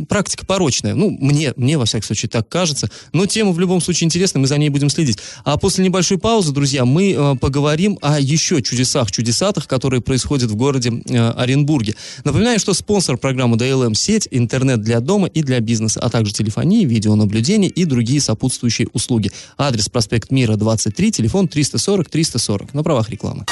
практика 0.08 0.46
порочная. 0.46 0.96
Ну, 0.96 1.10
мне, 1.10 1.54
мне, 1.56 1.78
во 1.78 1.86
всяком 1.86 2.06
случае, 2.06 2.30
так 2.30 2.48
кажется. 2.48 2.90
Но 3.12 3.26
тема 3.26 3.52
в 3.52 3.60
любом 3.60 3.82
случае 3.82 4.06
интересная, 4.06 4.42
мы 4.42 4.48
за 4.48 4.58
ней 4.58 4.70
будем 4.70 4.90
следить. 4.90 5.18
А 5.44 5.58
после 5.58 5.84
небольшой 5.84 6.18
паузы, 6.18 6.52
друзья, 6.52 6.86
мы 6.86 7.14
э, 7.14 7.36
поговорим 7.40 7.98
о 8.02 8.20
еще 8.20 8.62
чудесах, 8.62 9.12
чудесатах, 9.12 9.68
которые 9.68 10.02
происходят 10.02 10.52
в 10.52 10.56
городе 10.56 10.92
э, 11.06 11.30
Оренбурге. 11.32 11.96
Напоминаю, 12.24 12.60
что 12.60 12.74
спонсор 12.74 13.18
программы 13.18 13.58
DLM 13.58 13.96
сеть, 13.96 14.28
интернет 14.32 14.82
для 14.82 15.00
дома 15.00 15.28
и 15.28 15.42
для 15.42 15.60
бизнеса, 15.60 16.00
а 16.02 16.10
также 16.10 16.34
телефонии, 16.34 16.86
видеонаблюдение 16.86 17.70
и 17.70 17.86
другие 17.86 18.22
сопутствующие 18.22 18.88
услуги. 18.94 19.32
Адрес 19.58 19.90
проспект 19.90 20.32
Мира 20.32 20.43
23, 20.46 21.12
телефон 21.12 21.48
340 21.48 22.10
340. 22.10 22.74
На 22.74 22.84
правах 22.84 23.10
рекламы. 23.10 23.46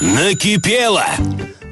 Накипело! 0.00 1.04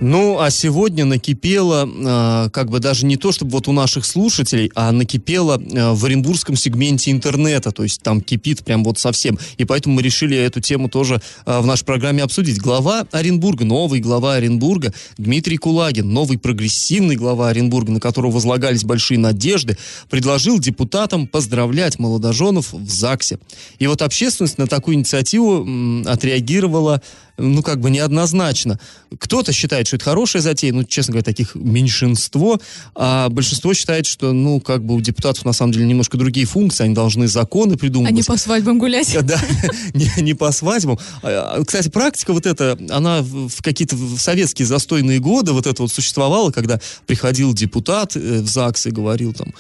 Ну, 0.00 0.38
а 0.40 0.50
сегодня 0.50 1.06
накипело, 1.06 1.88
э, 1.88 2.50
как 2.50 2.68
бы 2.70 2.80
даже 2.80 3.06
не 3.06 3.16
то, 3.16 3.32
чтобы 3.32 3.52
вот 3.52 3.66
у 3.66 3.72
наших 3.72 4.04
слушателей, 4.04 4.70
а 4.74 4.92
накипело 4.92 5.58
э, 5.58 5.92
в 5.92 6.04
оренбургском 6.04 6.54
сегменте 6.54 7.10
интернета, 7.12 7.72
то 7.72 7.82
есть 7.82 8.02
там 8.02 8.20
кипит 8.20 8.62
прям 8.62 8.84
вот 8.84 8.98
совсем. 8.98 9.38
И 9.56 9.64
поэтому 9.64 9.94
мы 9.94 10.02
решили 10.02 10.36
эту 10.36 10.60
тему 10.60 10.90
тоже 10.90 11.22
э, 11.46 11.60
в 11.60 11.66
нашей 11.66 11.86
программе 11.86 12.22
обсудить. 12.22 12.60
Глава 12.60 13.06
Оренбурга, 13.10 13.64
новый 13.64 14.00
глава 14.00 14.34
Оренбурга 14.34 14.92
Дмитрий 15.16 15.56
Кулагин, 15.56 16.12
новый 16.12 16.36
прогрессивный 16.36 17.16
глава 17.16 17.48
Оренбурга, 17.48 17.92
на 17.92 18.00
которого 18.00 18.32
возлагались 18.32 18.84
большие 18.84 19.18
надежды, 19.18 19.78
предложил 20.10 20.58
депутатам 20.58 21.26
поздравлять 21.26 21.98
молодоженов 21.98 22.74
в 22.74 22.90
ЗАГСе. 22.90 23.38
И 23.78 23.86
вот 23.86 24.02
общественность 24.02 24.58
на 24.58 24.66
такую 24.66 24.96
инициативу 24.96 25.62
м, 25.62 26.04
отреагировала 26.06 27.00
ну, 27.38 27.62
как 27.62 27.80
бы 27.80 27.90
неоднозначно. 27.90 28.15
Кто-то 29.18 29.52
считает, 29.52 29.86
что 29.86 29.96
это 29.96 30.04
хорошая 30.04 30.42
затея, 30.42 30.72
ну, 30.72 30.84
честно 30.84 31.12
говоря, 31.12 31.24
таких 31.24 31.54
меньшинство, 31.54 32.60
а 32.94 33.28
большинство 33.28 33.74
считает, 33.74 34.06
что, 34.06 34.32
ну, 34.32 34.60
как 34.60 34.84
бы 34.84 34.94
у 34.94 35.00
депутатов, 35.00 35.44
на 35.44 35.52
самом 35.52 35.72
деле, 35.72 35.86
немножко 35.86 36.16
другие 36.16 36.46
функции, 36.46 36.84
они 36.84 36.94
должны 36.94 37.28
законы 37.28 37.76
придумывать. 37.76 38.12
А 38.12 38.14
не 38.14 38.22
по 38.22 38.36
свадьбам 38.36 38.78
гулять. 38.78 39.16
Да, 39.26 39.40
не, 39.94 40.10
не 40.22 40.34
по 40.34 40.52
свадьбам. 40.52 40.98
А, 41.22 41.62
Кстати, 41.64 41.88
практика 41.88 42.32
вот 42.32 42.46
эта, 42.46 42.78
она 42.90 43.22
в 43.22 43.62
какие-то 43.62 43.96
в 43.96 44.18
советские 44.18 44.66
застойные 44.66 45.18
годы 45.18 45.52
вот 45.52 45.66
это 45.66 45.82
вот 45.82 45.90
существовала, 45.92 46.50
когда 46.50 46.80
приходил 47.06 47.52
депутат 47.54 48.16
э, 48.16 48.40
в 48.40 48.46
ЗАГС 48.48 48.86
и 48.86 48.90
говорил 48.90 49.32
там, 49.32 49.52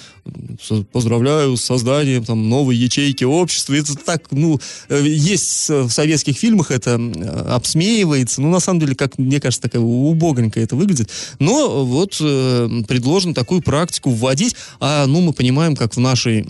«Со- 0.62 0.84
поздравляю 0.84 1.56
с 1.56 1.62
созданием 1.62 2.24
там 2.24 2.48
новой 2.48 2.76
ячейки 2.76 3.24
общества. 3.24 3.74
Это 3.74 3.94
так, 3.96 4.24
ну, 4.30 4.60
э, 4.88 5.02
есть 5.06 5.68
в 5.68 5.90
советских 5.90 6.36
фильмах 6.36 6.70
это 6.70 7.00
обсмеивается. 7.48 8.40
Ну, 8.46 8.52
на 8.52 8.60
самом 8.60 8.78
деле, 8.78 8.94
как 8.94 9.18
мне 9.18 9.40
кажется, 9.40 9.62
такая 9.62 9.82
убогонько 9.82 10.60
это 10.60 10.76
выглядит. 10.76 11.10
Но 11.40 11.84
вот 11.84 12.16
э, 12.20 12.68
предложено 12.86 13.34
такую 13.34 13.60
практику 13.60 14.10
вводить. 14.10 14.54
А, 14.78 15.06
ну, 15.06 15.20
мы 15.20 15.32
понимаем, 15.32 15.74
как 15.74 15.96
в 15.96 16.00
нашей 16.00 16.46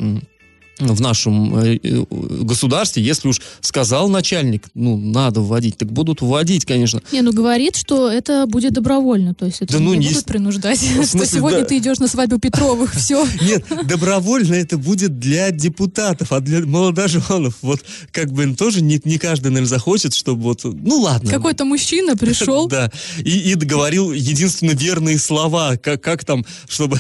в 0.78 1.00
нашем 1.00 1.58
э, 1.58 1.78
э, 1.82 2.04
государстве, 2.10 3.02
если 3.02 3.28
уж 3.28 3.40
сказал 3.60 4.08
начальник, 4.08 4.64
ну, 4.74 4.96
надо 4.96 5.40
вводить, 5.40 5.78
так 5.78 5.90
будут 5.90 6.20
вводить, 6.20 6.66
конечно. 6.66 7.00
Не, 7.12 7.22
ну 7.22 7.32
говорит, 7.32 7.76
что 7.76 8.10
это 8.10 8.46
будет 8.46 8.74
добровольно, 8.74 9.34
то 9.34 9.46
есть 9.46 9.62
это 9.62 9.74
Да 9.74 9.80
ну, 9.80 9.94
не 9.94 10.06
не 10.06 10.08
будут 10.08 10.26
принуждать, 10.26 10.78
смысле, 10.78 11.06
что 11.06 11.26
сегодня 11.26 11.60
да. 11.60 11.64
ты 11.64 11.78
идешь 11.78 11.98
на 11.98 12.08
свадьбу 12.08 12.38
Петровых, 12.38 12.94
все. 12.96 13.26
Нет, 13.40 13.64
добровольно 13.84 14.54
это 14.54 14.76
будет 14.76 15.18
для 15.18 15.50
депутатов, 15.50 16.32
а 16.32 16.40
для 16.40 16.60
молодоженов, 16.66 17.54
вот 17.62 17.80
как 18.12 18.32
бы 18.32 18.54
тоже 18.54 18.82
не, 18.82 19.00
не 19.04 19.18
каждый, 19.18 19.48
наверное, 19.48 19.68
захочет, 19.68 20.14
чтобы 20.14 20.42
вот, 20.42 20.64
ну 20.64 20.98
ладно. 21.00 21.30
Какой-то 21.30 21.64
мужчина 21.64 22.16
пришел, 22.16 22.68
Да, 22.76 22.90
и, 23.18 23.52
и 23.52 23.54
говорил 23.54 24.12
единственно 24.12 24.72
верные 24.72 25.18
слова, 25.18 25.76
как, 25.76 26.02
как 26.02 26.24
там, 26.24 26.44
чтобы, 26.68 26.98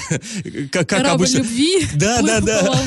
как, 0.70 0.88
как 0.88 1.06
обычно... 1.06 1.38
любви, 1.38 1.86
Да, 1.94 2.22
да, 2.22 2.40
да. 2.40 2.82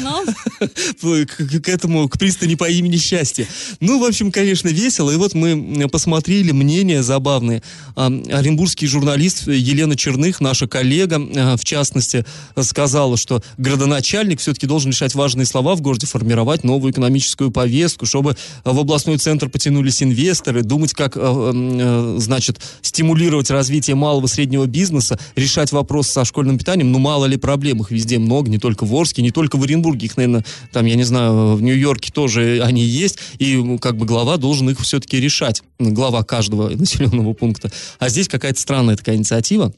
к, 1.01 1.61
к- 1.61 1.69
этому, 1.69 2.07
к 2.09 2.17
пристани 2.17 2.55
по 2.55 2.69
имени 2.69 2.97
Счастье. 2.97 3.47
Ну, 3.79 3.99
в 3.99 4.03
общем, 4.03 4.31
конечно, 4.31 4.69
весело. 4.69 5.11
И 5.11 5.15
вот 5.15 5.33
мы 5.33 5.87
посмотрели 5.91 6.51
мнения 6.51 7.03
забавные. 7.03 7.61
Оренбургский 7.95 8.87
журналист 8.87 9.47
Елена 9.47 9.95
Черных, 9.95 10.41
наша 10.41 10.67
коллега, 10.67 11.21
а, 11.35 11.57
в 11.57 11.63
частности, 11.63 12.25
сказала, 12.61 13.17
что 13.17 13.41
градоначальник 13.57 14.39
все-таки 14.39 14.67
должен 14.67 14.91
решать 14.91 15.15
важные 15.15 15.45
слова 15.45 15.75
в 15.75 15.81
городе, 15.81 16.07
формировать 16.07 16.63
новую 16.63 16.91
экономическую 16.91 17.51
повестку, 17.51 18.05
чтобы 18.05 18.35
в 18.63 18.79
областной 18.79 19.17
центр 19.17 19.49
потянулись 19.49 20.03
инвесторы, 20.03 20.61
думать, 20.61 20.93
как, 20.93 21.15
э, 21.15 21.19
э, 21.21 22.15
значит, 22.19 22.59
стимулировать 22.81 23.49
развитие 23.49 23.95
малого 23.95 24.25
и 24.25 24.29
среднего 24.29 24.65
бизнеса, 24.65 25.19
решать 25.35 25.71
вопрос 25.71 26.07
со 26.09 26.25
школьным 26.25 26.57
питанием. 26.57 26.91
Ну, 26.91 26.99
мало 26.99 27.25
ли 27.25 27.37
проблем, 27.37 27.81
их 27.81 27.91
везде 27.91 28.19
много, 28.19 28.49
не 28.49 28.57
только 28.57 28.85
в 28.85 28.93
Орске, 28.95 29.21
не 29.21 29.31
только 29.31 29.57
в 29.57 29.63
Оренбурге, 29.63 30.07
их, 30.07 30.17
наверное, 30.17 30.45
там, 30.71 30.85
я 30.85 30.95
не 30.95 31.03
знаю, 31.03 31.55
в 31.55 31.61
Нью-Йорке 31.61 32.11
тоже 32.11 32.61
они 32.63 32.83
есть, 32.83 33.17
и 33.39 33.77
как 33.79 33.97
бы 33.97 34.05
глава 34.05 34.37
должен 34.37 34.69
их 34.69 34.79
все-таки 34.79 35.19
решать, 35.19 35.63
глава 35.79 36.23
каждого 36.23 36.69
населенного 36.75 37.33
пункта. 37.33 37.71
А 37.99 38.09
здесь 38.09 38.27
какая-то 38.27 38.59
странная 38.59 38.95
такая 38.95 39.15
инициатива. 39.15 39.73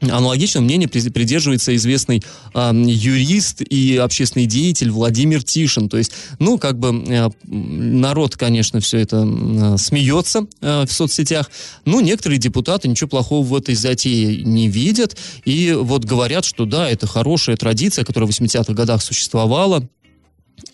Аналогичного 0.00 0.64
мнения 0.64 0.88
при- 0.88 1.08
придерживается 1.08 1.74
известный 1.76 2.22
а, 2.52 2.74
юрист 2.74 3.62
и 3.62 3.96
общественный 3.96 4.46
деятель 4.46 4.90
Владимир 4.90 5.42
Тишин. 5.42 5.88
То 5.88 5.96
есть, 5.96 6.12
ну, 6.38 6.58
как 6.58 6.78
бы 6.78 7.04
э, 7.06 7.30
народ, 7.44 8.36
конечно, 8.36 8.80
все 8.80 8.98
это 8.98 9.26
э, 9.26 9.76
смеется 9.78 10.46
э, 10.60 10.84
в 10.86 10.92
соцсетях, 10.92 11.50
но 11.84 12.00
некоторые 12.00 12.38
депутаты 12.38 12.88
ничего 12.88 13.08
плохого 13.08 13.46
в 13.46 13.54
этой 13.54 13.74
затее 13.74 14.42
не 14.42 14.68
видят 14.68 15.16
и 15.44 15.72
вот 15.72 16.04
говорят, 16.04 16.44
что 16.44 16.66
да, 16.66 16.90
это 16.90 17.06
хорошая 17.06 17.56
традиция, 17.56 18.04
которая 18.04 18.30
в 18.30 18.34
80-х 18.34 18.72
годах 18.74 19.02
существовала, 19.02 19.88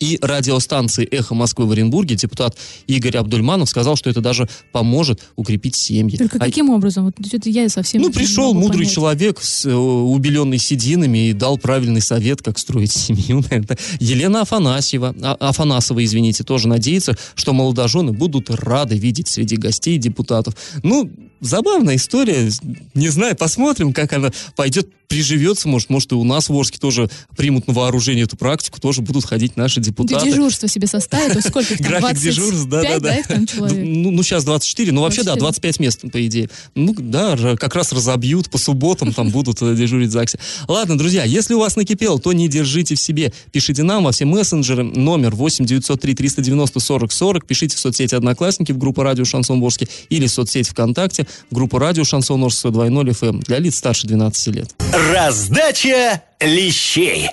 и 0.01 0.17
радиостанции 0.21 1.07
«Эхо 1.09 1.35
Москвы» 1.35 1.67
в 1.67 1.71
Оренбурге 1.71 2.15
депутат 2.15 2.57
Игорь 2.87 3.17
Абдульманов 3.17 3.69
сказал, 3.69 3.95
что 3.95 4.09
это 4.09 4.19
даже 4.19 4.49
поможет 4.71 5.21
укрепить 5.35 5.75
семьи. 5.75 6.17
Только 6.17 6.37
А- 6.37 6.39
каким 6.39 6.71
образом? 6.71 7.05
Вот 7.05 7.15
это 7.31 7.49
я 7.49 7.69
совсем 7.69 8.01
ну, 8.01 8.11
пришел 8.11 8.53
мудрый 8.55 8.79
понять. 8.79 8.93
человек, 8.93 9.39
с, 9.41 9.65
э, 9.65 9.73
убеленный 9.73 10.57
сединами, 10.57 11.29
и 11.29 11.33
дал 11.33 11.59
правильный 11.59 12.01
совет, 12.01 12.41
как 12.41 12.57
строить 12.57 12.91
семью. 12.91 13.43
Елена 13.99 14.41
Афанасьева, 14.41 15.15
а- 15.21 15.35
Афанасова, 15.39 16.03
извините, 16.03 16.43
тоже 16.43 16.67
надеется, 16.67 17.15
что 17.35 17.53
молодожены 17.53 18.11
будут 18.11 18.49
рады 18.49 18.97
видеть 18.97 19.27
среди 19.27 19.55
гостей 19.55 19.99
депутатов. 19.99 20.55
Ну, 20.81 21.11
забавная 21.41 21.95
история. 21.95 22.49
Не 22.93 23.09
знаю, 23.09 23.35
посмотрим, 23.35 23.93
как 23.93 24.13
она 24.13 24.31
пойдет, 24.55 24.87
приживется. 25.11 25.67
Может, 25.67 25.89
может 25.89 26.11
и 26.13 26.15
у 26.15 26.23
нас 26.23 26.47
в 26.47 26.55
Орске 26.55 26.79
тоже 26.79 27.09
примут 27.35 27.67
на 27.67 27.73
вооружение 27.73 28.23
эту 28.23 28.37
практику, 28.37 28.79
тоже 28.79 29.01
будут 29.01 29.25
ходить 29.25 29.57
наши 29.57 29.81
депутаты. 29.81 30.25
Дежурство 30.25 30.69
себе 30.69 30.87
составит, 30.87 31.45
сколько 31.45 31.73
их 31.73 31.79
там, 31.79 31.87
График 31.87 32.11
25, 32.11 32.23
дежурств, 32.23 32.65
да, 32.67 32.81
да, 32.81 32.99
да. 32.99 33.21
Ну, 33.59 34.11
ну, 34.11 34.23
сейчас 34.23 34.45
24, 34.45 34.91
но 34.93 35.01
вообще, 35.01 35.23
да, 35.23 35.35
24. 35.35 35.51
25 35.51 35.79
мест, 35.79 36.11
по 36.11 36.25
идее. 36.25 36.49
Ну, 36.75 36.95
да, 36.97 37.57
как 37.57 37.75
раз 37.75 37.91
разобьют 37.91 38.49
по 38.49 38.57
субботам, 38.57 39.13
там 39.13 39.29
будут 39.29 39.61
э, 39.61 39.75
дежурить 39.75 40.09
в 40.09 40.11
ЗАГСе. 40.11 40.39
Ладно, 40.67 40.97
друзья, 40.97 41.23
если 41.23 41.53
у 41.53 41.59
вас 41.59 41.75
накипело, 41.75 42.19
то 42.19 42.31
не 42.31 42.47
держите 42.47 42.95
в 42.95 43.01
себе. 43.01 43.33
Пишите 43.51 43.83
нам 43.83 44.03
во 44.03 44.11
все 44.11 44.25
мессенджеры. 44.25 44.83
Номер 44.83 45.35
8 45.35 45.65
903 45.65 46.15
390 46.15 46.79
40 46.79 47.11
40. 47.11 47.45
Пишите 47.45 47.75
в 47.75 47.79
соцсети 47.79 48.15
Одноклассники 48.15 48.71
в 48.71 48.77
группу 48.77 49.03
Радио 49.03 49.25
Шансон 49.25 49.61
Орске 49.61 49.87
или 50.09 50.27
в 50.27 50.31
соцсети 50.31 50.69
ВКонтакте 50.69 51.27
группу 51.49 51.77
Радио 51.77 52.03
Шансон 52.03 52.43
Орск 52.43 52.65
2.0 52.65 53.09
FM 53.09 53.43
для 53.45 53.59
лиц 53.59 53.75
старше 53.77 54.07
12 54.07 54.47
лет. 54.55 54.75
Раздача 55.13 56.21
лещей. 56.39 57.29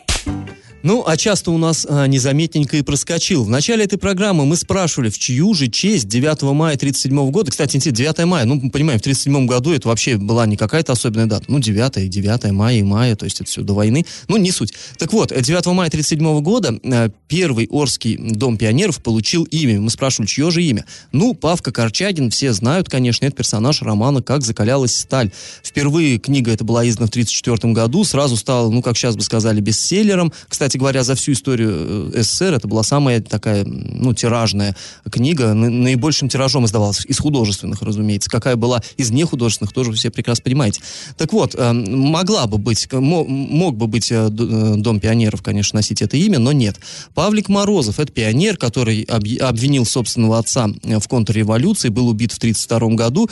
Ну, 0.84 1.02
а 1.04 1.16
часто 1.16 1.50
у 1.50 1.58
нас 1.58 1.84
а, 1.88 2.06
незаметненько 2.06 2.76
и 2.76 2.82
проскочил. 2.82 3.42
В 3.42 3.50
начале 3.50 3.84
этой 3.84 3.98
программы 3.98 4.46
мы 4.46 4.54
спрашивали, 4.54 5.10
в 5.10 5.18
чью 5.18 5.52
же 5.52 5.66
честь 5.66 6.06
9 6.06 6.42
мая 6.42 6.76
1937 6.76 7.30
года, 7.32 7.50
кстати, 7.50 7.76
интересно, 7.76 7.96
9 7.96 8.18
мая, 8.26 8.44
ну, 8.44 8.54
мы 8.54 8.70
понимаем, 8.70 9.00
в 9.00 9.02
1937 9.02 9.46
году 9.46 9.72
это 9.72 9.88
вообще 9.88 10.16
была 10.16 10.46
не 10.46 10.56
какая-то 10.56 10.92
особенная 10.92 11.26
дата, 11.26 11.46
ну, 11.48 11.58
9 11.58 11.96
и 11.96 12.08
9 12.08 12.52
мая 12.52 12.76
и 12.76 12.82
мая, 12.84 13.16
то 13.16 13.24
есть 13.24 13.40
это 13.40 13.50
все 13.50 13.62
до 13.62 13.74
войны, 13.74 14.06
ну, 14.28 14.36
не 14.36 14.52
суть. 14.52 14.72
Так 14.98 15.12
вот, 15.12 15.32
э, 15.32 15.42
9 15.42 15.66
мая 15.66 15.88
1937 15.88 16.40
года 16.42 16.78
э, 16.80 17.10
первый 17.26 17.66
Орский 17.68 18.16
дом 18.16 18.56
пионеров 18.56 19.02
получил 19.02 19.44
имя. 19.44 19.80
Мы 19.80 19.90
спрашивали, 19.90 20.28
чье 20.28 20.52
же 20.52 20.62
имя? 20.62 20.84
Ну, 21.10 21.34
Павка 21.34 21.72
Корчагин, 21.72 22.30
все 22.30 22.52
знают, 22.52 22.88
конечно, 22.88 23.26
это 23.26 23.34
персонаж 23.34 23.82
романа 23.82 24.22
«Как 24.22 24.42
закалялась 24.42 24.94
сталь». 24.94 25.32
Впервые 25.64 26.18
книга 26.18 26.52
эта 26.52 26.62
была 26.62 26.88
издана 26.88 27.08
в 27.08 27.10
1934 27.10 27.72
году, 27.72 28.04
сразу 28.04 28.36
стала, 28.36 28.70
ну, 28.70 28.80
как 28.80 28.96
сейчас 28.96 29.16
бы 29.16 29.22
сказали, 29.22 29.60
бестселлером. 29.60 30.32
Кстати 30.48 30.67
говоря, 30.76 31.04
за 31.04 31.14
всю 31.14 31.32
историю 31.32 32.10
э, 32.14 32.22
СССР 32.22 32.54
это 32.54 32.68
была 32.68 32.82
самая 32.82 33.22
такая, 33.22 33.64
ну, 33.64 34.12
тиражная 34.12 34.76
книга, 35.10 35.54
на- 35.54 35.70
наибольшим 35.70 36.28
тиражом 36.28 36.66
издавалась, 36.66 37.06
из 37.06 37.18
художественных, 37.18 37.80
разумеется. 37.82 38.28
Какая 38.28 38.56
была 38.56 38.82
из 38.96 39.10
нехудожественных, 39.10 39.72
тоже 39.72 39.92
все 39.92 40.10
прекрасно 40.10 40.44
понимаете. 40.44 40.82
Так 41.16 41.32
вот, 41.32 41.54
э, 41.56 41.72
могла 41.72 42.46
бы 42.46 42.58
быть, 42.58 42.92
мог 42.92 43.76
бы 43.76 43.86
быть 43.86 44.10
э, 44.10 44.28
Дом 44.28 45.00
пионеров, 45.00 45.42
конечно, 45.42 45.76
носить 45.78 46.02
это 46.02 46.16
имя, 46.16 46.38
но 46.38 46.52
нет. 46.52 46.76
Павлик 47.14 47.48
Морозов, 47.48 48.00
это 48.00 48.12
пионер, 48.12 48.56
который 48.56 49.02
обвинил 49.02 49.84
собственного 49.84 50.38
отца 50.38 50.68
в 50.82 51.08
контрреволюции, 51.08 51.88
был 51.88 52.08
убит 52.08 52.32
в 52.32 52.38
1932 52.38 52.96
году. 52.96 53.30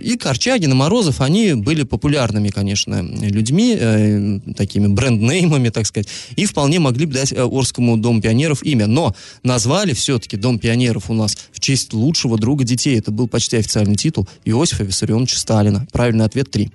И 0.00 0.16
Корчагин 0.16 0.70
и 0.70 0.74
Морозов, 0.74 1.20
они 1.20 1.54
были 1.54 1.82
популярными, 1.82 2.48
конечно, 2.48 3.02
людьми, 3.02 4.40
такими 4.56 4.86
бренд-неймами, 4.86 5.68
так 5.68 5.86
сказать, 5.86 6.08
и 6.36 6.46
вполне 6.46 6.71
могли 6.78 7.06
бы 7.06 7.14
дать 7.14 7.32
э, 7.32 7.42
Орскому 7.42 7.96
Дому 7.96 8.20
пионеров 8.20 8.62
имя. 8.62 8.86
Но 8.86 9.14
назвали 9.42 9.94
все-таки 9.94 10.36
Дом 10.36 10.58
пионеров 10.58 11.10
у 11.10 11.14
нас 11.14 11.36
в 11.52 11.60
честь 11.60 11.92
лучшего 11.92 12.38
друга 12.38 12.64
детей. 12.64 12.98
Это 12.98 13.10
был 13.10 13.28
почти 13.28 13.56
официальный 13.56 13.96
титул 13.96 14.28
Иосифа 14.44 14.84
Виссарионовича 14.84 15.38
Сталина. 15.38 15.86
Правильный 15.92 16.24
ответ 16.24 16.50
3. 16.50 16.70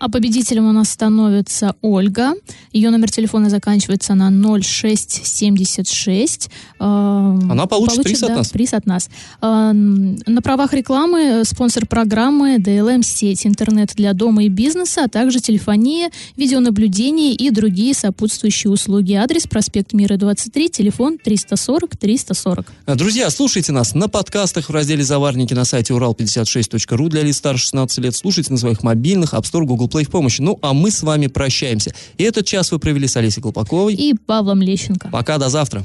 А 0.00 0.08
победителем 0.08 0.68
у 0.68 0.72
нас 0.72 0.90
становится 0.90 1.74
Ольга. 1.82 2.32
Ее 2.72 2.90
номер 2.90 3.10
телефона 3.10 3.50
заканчивается 3.50 4.14
на 4.14 4.30
0676. 4.30 6.48
Она 6.78 7.52
Она 7.52 7.66
получит 7.66 8.02
приз 8.02 8.22
от 8.22 8.30
нас. 8.30 8.50
приз 8.50 8.72
от 8.72 8.86
нас. 8.86 9.10
Э, 9.42 9.72
На 9.72 10.42
правах 10.42 10.72
рекламы 10.72 11.20
э, 11.20 11.44
спонсор 11.44 11.86
программы 11.86 12.56
DLM 12.56 13.02
сеть 13.04 13.46
интернет 13.46 13.92
для 13.94 14.12
дома 14.12 14.44
и 14.44 14.48
бизнеса, 14.48 15.04
а 15.04 15.08
также 15.08 15.40
телефония, 15.40 16.10
видеонаблюдение 16.36 17.34
и 17.34 17.50
другие 17.50 17.94
сопутствующие 17.94 18.70
услуги. 18.70 19.12
Адрес 19.14 19.39
проспект 19.48 19.92
Мира 19.92 20.16
23, 20.16 20.68
телефон 20.68 21.18
340 21.18 21.96
340. 21.96 22.66
А, 22.86 22.94
Друзья, 22.94 23.30
слушайте 23.30 23.72
нас 23.72 23.94
на 23.94 24.08
подкастах 24.08 24.68
в 24.68 24.72
разделе 24.72 25.02
«Заварники» 25.02 25.54
на 25.54 25.64
сайте 25.64 25.92
урал56.ру 25.94 27.08
для 27.08 27.22
лиц 27.22 27.38
старше 27.38 27.64
16 27.64 27.98
лет. 27.98 28.16
Слушайте 28.16 28.52
на 28.52 28.58
своих 28.58 28.82
мобильных, 28.82 29.34
App 29.34 29.42
Store, 29.42 29.64
Google 29.64 29.88
Play 29.88 30.04
в 30.04 30.10
помощи. 30.10 30.40
Ну, 30.40 30.58
а 30.62 30.72
мы 30.72 30.90
с 30.90 31.02
вами 31.02 31.28
прощаемся. 31.28 31.94
И 32.18 32.24
этот 32.24 32.46
час 32.46 32.72
вы 32.72 32.78
провели 32.78 33.06
с 33.06 33.16
Олесей 33.16 33.42
Колпаковой. 33.42 33.94
И 33.94 34.14
Павлом 34.14 34.62
Лещенко. 34.62 35.08
Пока, 35.10 35.38
до 35.38 35.48
завтра. 35.48 35.84